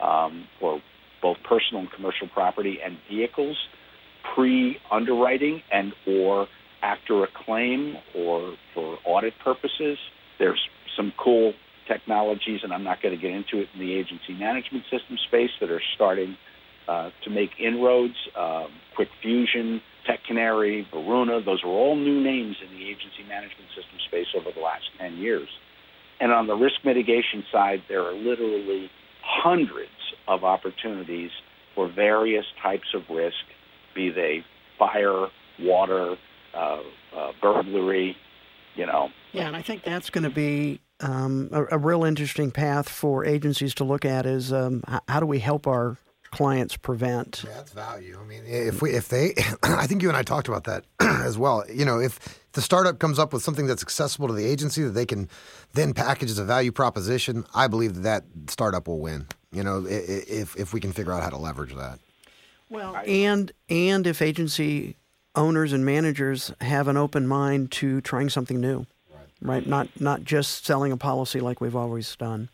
um, 0.00 0.46
for 0.58 0.80
both 1.22 1.36
personal 1.48 1.82
and 1.82 1.90
commercial 1.92 2.28
property 2.28 2.78
and 2.84 2.98
vehicles, 3.10 3.56
pre-underwriting 4.34 5.62
and 5.72 5.92
or 6.06 6.46
after 6.82 7.24
a 7.24 7.28
claim 7.44 7.96
or 8.16 8.54
for 8.74 8.98
audit 9.04 9.34
purposes. 9.42 9.98
There's 10.38 10.60
some 10.96 11.12
cool 11.22 11.52
technologies, 11.88 12.60
and 12.62 12.72
I'm 12.72 12.84
not 12.84 13.02
going 13.02 13.14
to 13.14 13.20
get 13.20 13.32
into 13.32 13.58
it 13.58 13.68
in 13.74 13.80
the 13.80 13.92
agency 13.92 14.34
management 14.38 14.84
system 14.84 15.16
space 15.28 15.50
that 15.60 15.70
are 15.70 15.82
starting 15.94 16.36
uh, 16.88 17.10
to 17.24 17.30
make 17.30 17.50
inroads. 17.58 18.14
Um, 18.36 18.68
Quick 18.96 19.08
Fusion, 19.22 19.80
Tech 20.06 20.20
Canary, 20.26 20.86
Varuna, 20.92 21.40
those 21.44 21.62
are 21.64 21.70
all 21.70 21.96
new 21.96 22.22
names 22.22 22.56
in 22.64 22.70
the 22.76 22.84
agency 22.84 23.24
management 23.28 23.68
system 23.76 23.98
space 24.08 24.26
over 24.36 24.50
the 24.54 24.62
last 24.62 24.84
10 24.98 25.16
years. 25.16 25.48
And 26.20 26.32
on 26.32 26.46
the 26.46 26.54
risk 26.54 26.76
mitigation 26.84 27.44
side, 27.52 27.80
there 27.88 28.02
are 28.02 28.14
literally 28.14 28.90
hundreds 29.22 29.90
of 30.28 30.44
opportunities 30.44 31.30
for 31.74 31.90
various 31.90 32.44
types 32.62 32.88
of 32.94 33.02
risk, 33.14 33.36
be 33.94 34.10
they 34.10 34.44
fire, 34.78 35.28
water, 35.60 36.16
uh, 36.54 36.80
uh, 37.16 37.32
burglary, 37.40 38.16
you 38.74 38.86
know. 38.86 39.10
Yeah, 39.32 39.46
and 39.46 39.56
I 39.56 39.62
think 39.62 39.84
that's 39.84 40.10
going 40.10 40.24
to 40.24 40.30
be 40.30 40.80
um, 41.00 41.48
a, 41.52 41.76
a, 41.76 41.78
real 41.78 42.04
interesting 42.04 42.50
path 42.50 42.88
for 42.88 43.24
agencies 43.24 43.74
to 43.76 43.84
look 43.84 44.04
at 44.04 44.26
is 44.26 44.52
um, 44.52 44.82
how 45.08 45.20
do 45.20 45.26
we 45.26 45.38
help 45.38 45.66
our 45.66 45.96
clients 46.30 46.76
prevent. 46.76 47.44
Yeah, 47.46 47.54
that's 47.54 47.72
value. 47.72 48.18
I 48.20 48.24
mean, 48.24 48.44
if 48.46 48.82
we 48.82 48.90
if 48.90 49.08
they, 49.08 49.34
I 49.62 49.86
think 49.86 50.02
you 50.02 50.08
and 50.08 50.16
I 50.16 50.22
talked 50.22 50.48
about 50.48 50.64
that 50.64 50.84
as 51.00 51.36
well. 51.38 51.64
You 51.72 51.84
know, 51.84 51.98
if 51.98 52.40
the 52.52 52.62
startup 52.62 52.98
comes 52.98 53.18
up 53.18 53.32
with 53.32 53.42
something 53.42 53.66
that's 53.66 53.82
accessible 53.82 54.28
to 54.28 54.34
the 54.34 54.46
agency 54.46 54.82
that 54.82 54.90
they 54.90 55.06
can 55.06 55.28
then 55.74 55.94
package 55.94 56.30
as 56.30 56.38
a 56.38 56.44
value 56.44 56.72
proposition, 56.72 57.44
I 57.54 57.66
believe 57.66 57.94
that 57.94 58.02
that 58.02 58.24
startup 58.50 58.88
will 58.88 59.00
win. 59.00 59.26
You 59.52 59.64
know, 59.64 59.84
if 59.86 60.56
if 60.56 60.72
we 60.72 60.80
can 60.80 60.92
figure 60.92 61.12
out 61.12 61.22
how 61.22 61.30
to 61.30 61.38
leverage 61.38 61.74
that. 61.74 61.98
Well, 62.68 62.96
and 63.04 63.50
and 63.68 64.06
if 64.06 64.22
agency 64.22 64.96
owners 65.34 65.72
and 65.72 65.84
managers 65.84 66.52
have 66.60 66.88
an 66.88 66.96
open 66.96 67.26
mind 67.26 67.70
to 67.72 68.00
trying 68.00 68.28
something 68.28 68.60
new, 68.60 68.86
right? 69.10 69.26
right? 69.42 69.66
Not 69.66 70.00
not 70.00 70.24
just 70.24 70.66
selling 70.66 70.92
a 70.92 70.96
policy 70.96 71.40
like 71.40 71.60
we've 71.60 71.76
always 71.76 72.14
done. 72.16 72.48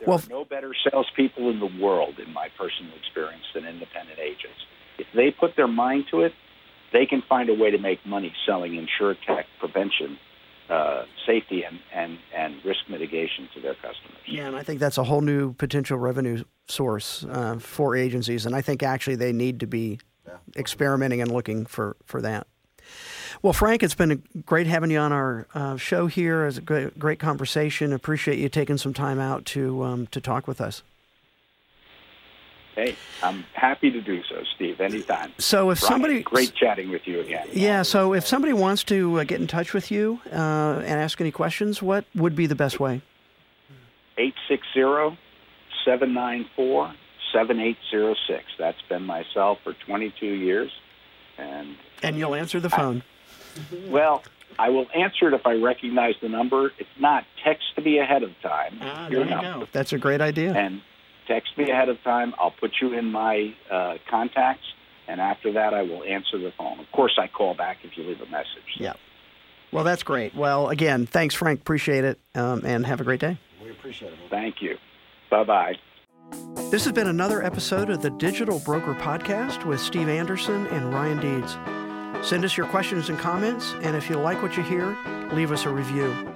There 0.00 0.08
well, 0.08 0.22
no 0.28 0.44
better 0.44 0.74
salespeople 0.90 1.48
in 1.50 1.60
the 1.60 1.70
world, 1.80 2.18
in 2.18 2.32
my 2.32 2.48
personal 2.58 2.92
experience, 2.96 3.44
than 3.54 3.64
independent 3.64 4.18
agents. 4.18 4.58
If 4.98 5.06
they 5.14 5.30
put 5.30 5.56
their 5.56 5.68
mind 5.68 6.06
to 6.10 6.22
it, 6.22 6.32
they 6.92 7.06
can 7.06 7.22
find 7.28 7.48
a 7.48 7.54
way 7.54 7.70
to 7.70 7.78
make 7.78 8.04
money 8.04 8.32
selling 8.44 8.72
insurtech 8.72 9.44
prevention, 9.60 10.18
uh, 10.68 11.04
safety, 11.26 11.62
and, 11.64 11.78
and, 11.94 12.18
and 12.36 12.56
risk 12.64 12.80
mitigation 12.90 13.48
to 13.54 13.60
their 13.60 13.74
customers. 13.74 14.18
Yeah, 14.26 14.48
and 14.48 14.56
I 14.56 14.62
think 14.62 14.80
that's 14.80 14.98
a 14.98 15.04
whole 15.04 15.20
new 15.20 15.54
potential 15.54 15.98
revenue 15.98 16.44
source 16.68 17.24
uh, 17.24 17.58
for 17.58 17.96
agencies, 17.96 18.44
and 18.44 18.54
I 18.54 18.60
think 18.60 18.82
actually 18.82 19.16
they 19.16 19.32
need 19.32 19.60
to 19.60 19.66
be 19.66 20.00
experimenting 20.56 21.20
and 21.20 21.30
looking 21.30 21.66
for, 21.66 21.96
for 22.04 22.20
that. 22.22 22.46
Well, 23.42 23.52
Frank, 23.52 23.82
it's 23.82 23.94
been 23.94 24.22
great 24.44 24.66
having 24.66 24.90
you 24.90 24.98
on 24.98 25.12
our 25.12 25.46
uh, 25.54 25.76
show 25.76 26.06
here. 26.06 26.46
It's 26.46 26.58
a 26.58 26.60
great, 26.60 26.98
great 26.98 27.18
conversation. 27.18 27.92
Appreciate 27.92 28.38
you 28.38 28.48
taking 28.48 28.78
some 28.78 28.94
time 28.94 29.18
out 29.18 29.44
to 29.46 29.82
um, 29.82 30.06
to 30.08 30.20
talk 30.20 30.46
with 30.46 30.60
us. 30.60 30.82
Hey, 32.74 32.96
I'm 33.22 33.44
happy 33.52 33.90
to 33.90 34.00
do 34.00 34.22
so, 34.24 34.42
Steve. 34.54 34.80
Anytime. 34.80 35.32
So, 35.38 35.70
if 35.70 35.82
Ryan, 35.82 35.92
somebody 35.92 36.22
great 36.22 36.54
chatting 36.54 36.90
with 36.90 37.06
you 37.06 37.20
again. 37.20 37.48
Yeah. 37.52 37.82
So, 37.82 38.14
if 38.14 38.26
somebody 38.26 38.52
wants 38.52 38.84
to 38.84 39.20
uh, 39.20 39.24
get 39.24 39.40
in 39.40 39.46
touch 39.46 39.74
with 39.74 39.90
you 39.90 40.20
uh, 40.32 40.80
and 40.80 41.00
ask 41.00 41.20
any 41.20 41.32
questions, 41.32 41.82
what 41.82 42.04
would 42.14 42.34
be 42.34 42.46
the 42.46 42.54
best 42.54 42.80
way? 42.80 43.02
860 44.16 45.18
794 45.84 46.94
7806. 47.32 48.44
That's 48.58 48.80
been 48.88 49.04
myself 49.04 49.58
for 49.64 49.74
22 49.86 50.26
years. 50.26 50.70
And, 51.38 51.76
and 52.02 52.18
you'll 52.18 52.34
answer 52.34 52.60
the 52.60 52.70
phone. 52.70 53.02
I, 53.56 53.90
well, 53.90 54.22
I 54.58 54.68
will 54.68 54.86
answer 54.94 55.28
it 55.28 55.34
if 55.34 55.46
I 55.46 55.54
recognize 55.54 56.14
the 56.20 56.28
number. 56.28 56.72
If 56.78 56.86
not, 56.98 57.24
text 57.44 57.64
me 57.82 57.98
ahead 57.98 58.22
of 58.22 58.30
time. 58.42 58.78
Ah, 58.80 59.08
there 59.10 59.24
you 59.24 59.30
go. 59.30 59.66
That's 59.72 59.92
a 59.92 59.98
great 59.98 60.20
idea. 60.20 60.52
And 60.54 60.82
text 61.26 61.56
me 61.56 61.70
ahead 61.70 61.88
of 61.88 62.02
time. 62.02 62.34
I'll 62.38 62.50
put 62.52 62.72
you 62.80 62.92
in 62.96 63.06
my 63.10 63.54
uh, 63.70 63.94
contacts, 64.10 64.64
and 65.08 65.20
after 65.20 65.52
that, 65.52 65.74
I 65.74 65.82
will 65.82 66.04
answer 66.04 66.38
the 66.38 66.52
phone. 66.56 66.78
Of 66.80 66.90
course, 66.92 67.18
I 67.18 67.28
call 67.28 67.54
back 67.54 67.78
if 67.82 67.96
you 67.96 68.04
leave 68.04 68.20
a 68.20 68.26
message. 68.30 68.76
Yeah. 68.76 68.94
Well, 69.72 69.84
that's 69.84 70.02
great. 70.02 70.34
Well, 70.34 70.68
again, 70.68 71.06
thanks, 71.06 71.34
Frank. 71.34 71.60
Appreciate 71.60 72.04
it, 72.04 72.18
um, 72.34 72.62
and 72.64 72.84
have 72.84 73.00
a 73.00 73.04
great 73.04 73.20
day. 73.20 73.38
We 73.62 73.70
appreciate 73.70 74.12
it. 74.12 74.18
Thank 74.30 74.56
you. 74.60 74.76
Bye 75.30 75.44
bye. 75.44 75.74
This 76.72 76.84
has 76.84 76.94
been 76.94 77.08
another 77.08 77.42
episode 77.44 77.90
of 77.90 78.00
the 78.00 78.08
Digital 78.08 78.58
Broker 78.60 78.94
Podcast 78.94 79.66
with 79.66 79.78
Steve 79.78 80.08
Anderson 80.08 80.66
and 80.68 80.90
Ryan 80.90 81.20
Deeds. 81.20 81.58
Send 82.26 82.46
us 82.46 82.56
your 82.56 82.66
questions 82.66 83.10
and 83.10 83.18
comments, 83.18 83.74
and 83.82 83.94
if 83.94 84.08
you 84.08 84.16
like 84.16 84.40
what 84.40 84.56
you 84.56 84.62
hear, 84.62 84.96
leave 85.34 85.52
us 85.52 85.66
a 85.66 85.68
review. 85.68 86.34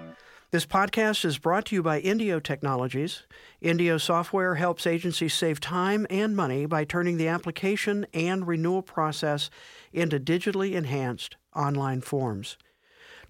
This 0.50 0.66
podcast 0.66 1.24
is 1.24 1.38
brought 1.38 1.64
to 1.66 1.74
you 1.74 1.82
by 1.82 2.00
Indio 2.00 2.38
Technologies. 2.38 3.22
Indio 3.62 3.96
software 3.96 4.56
helps 4.56 4.86
agencies 4.86 5.32
save 5.32 5.58
time 5.58 6.06
and 6.10 6.36
money 6.36 6.66
by 6.66 6.84
turning 6.84 7.16
the 7.16 7.28
application 7.28 8.06
and 8.12 8.46
renewal 8.46 8.82
process 8.82 9.48
into 9.94 10.20
digitally 10.20 10.74
enhanced 10.74 11.36
online 11.54 12.02
forms. 12.02 12.58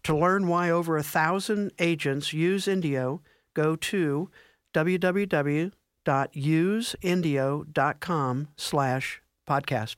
To 0.03 0.17
learn 0.17 0.49
why 0.49 0.71
over 0.71 0.97
a 0.97 1.05
thousand 1.05 1.71
agents 1.79 2.33
use 2.33 2.67
Indio, 2.67 3.23
go 3.55 3.77
to 3.77 4.29
www 4.75 5.71
useindio.com 6.07 8.49
slash 8.57 9.21
podcast. 9.49 9.95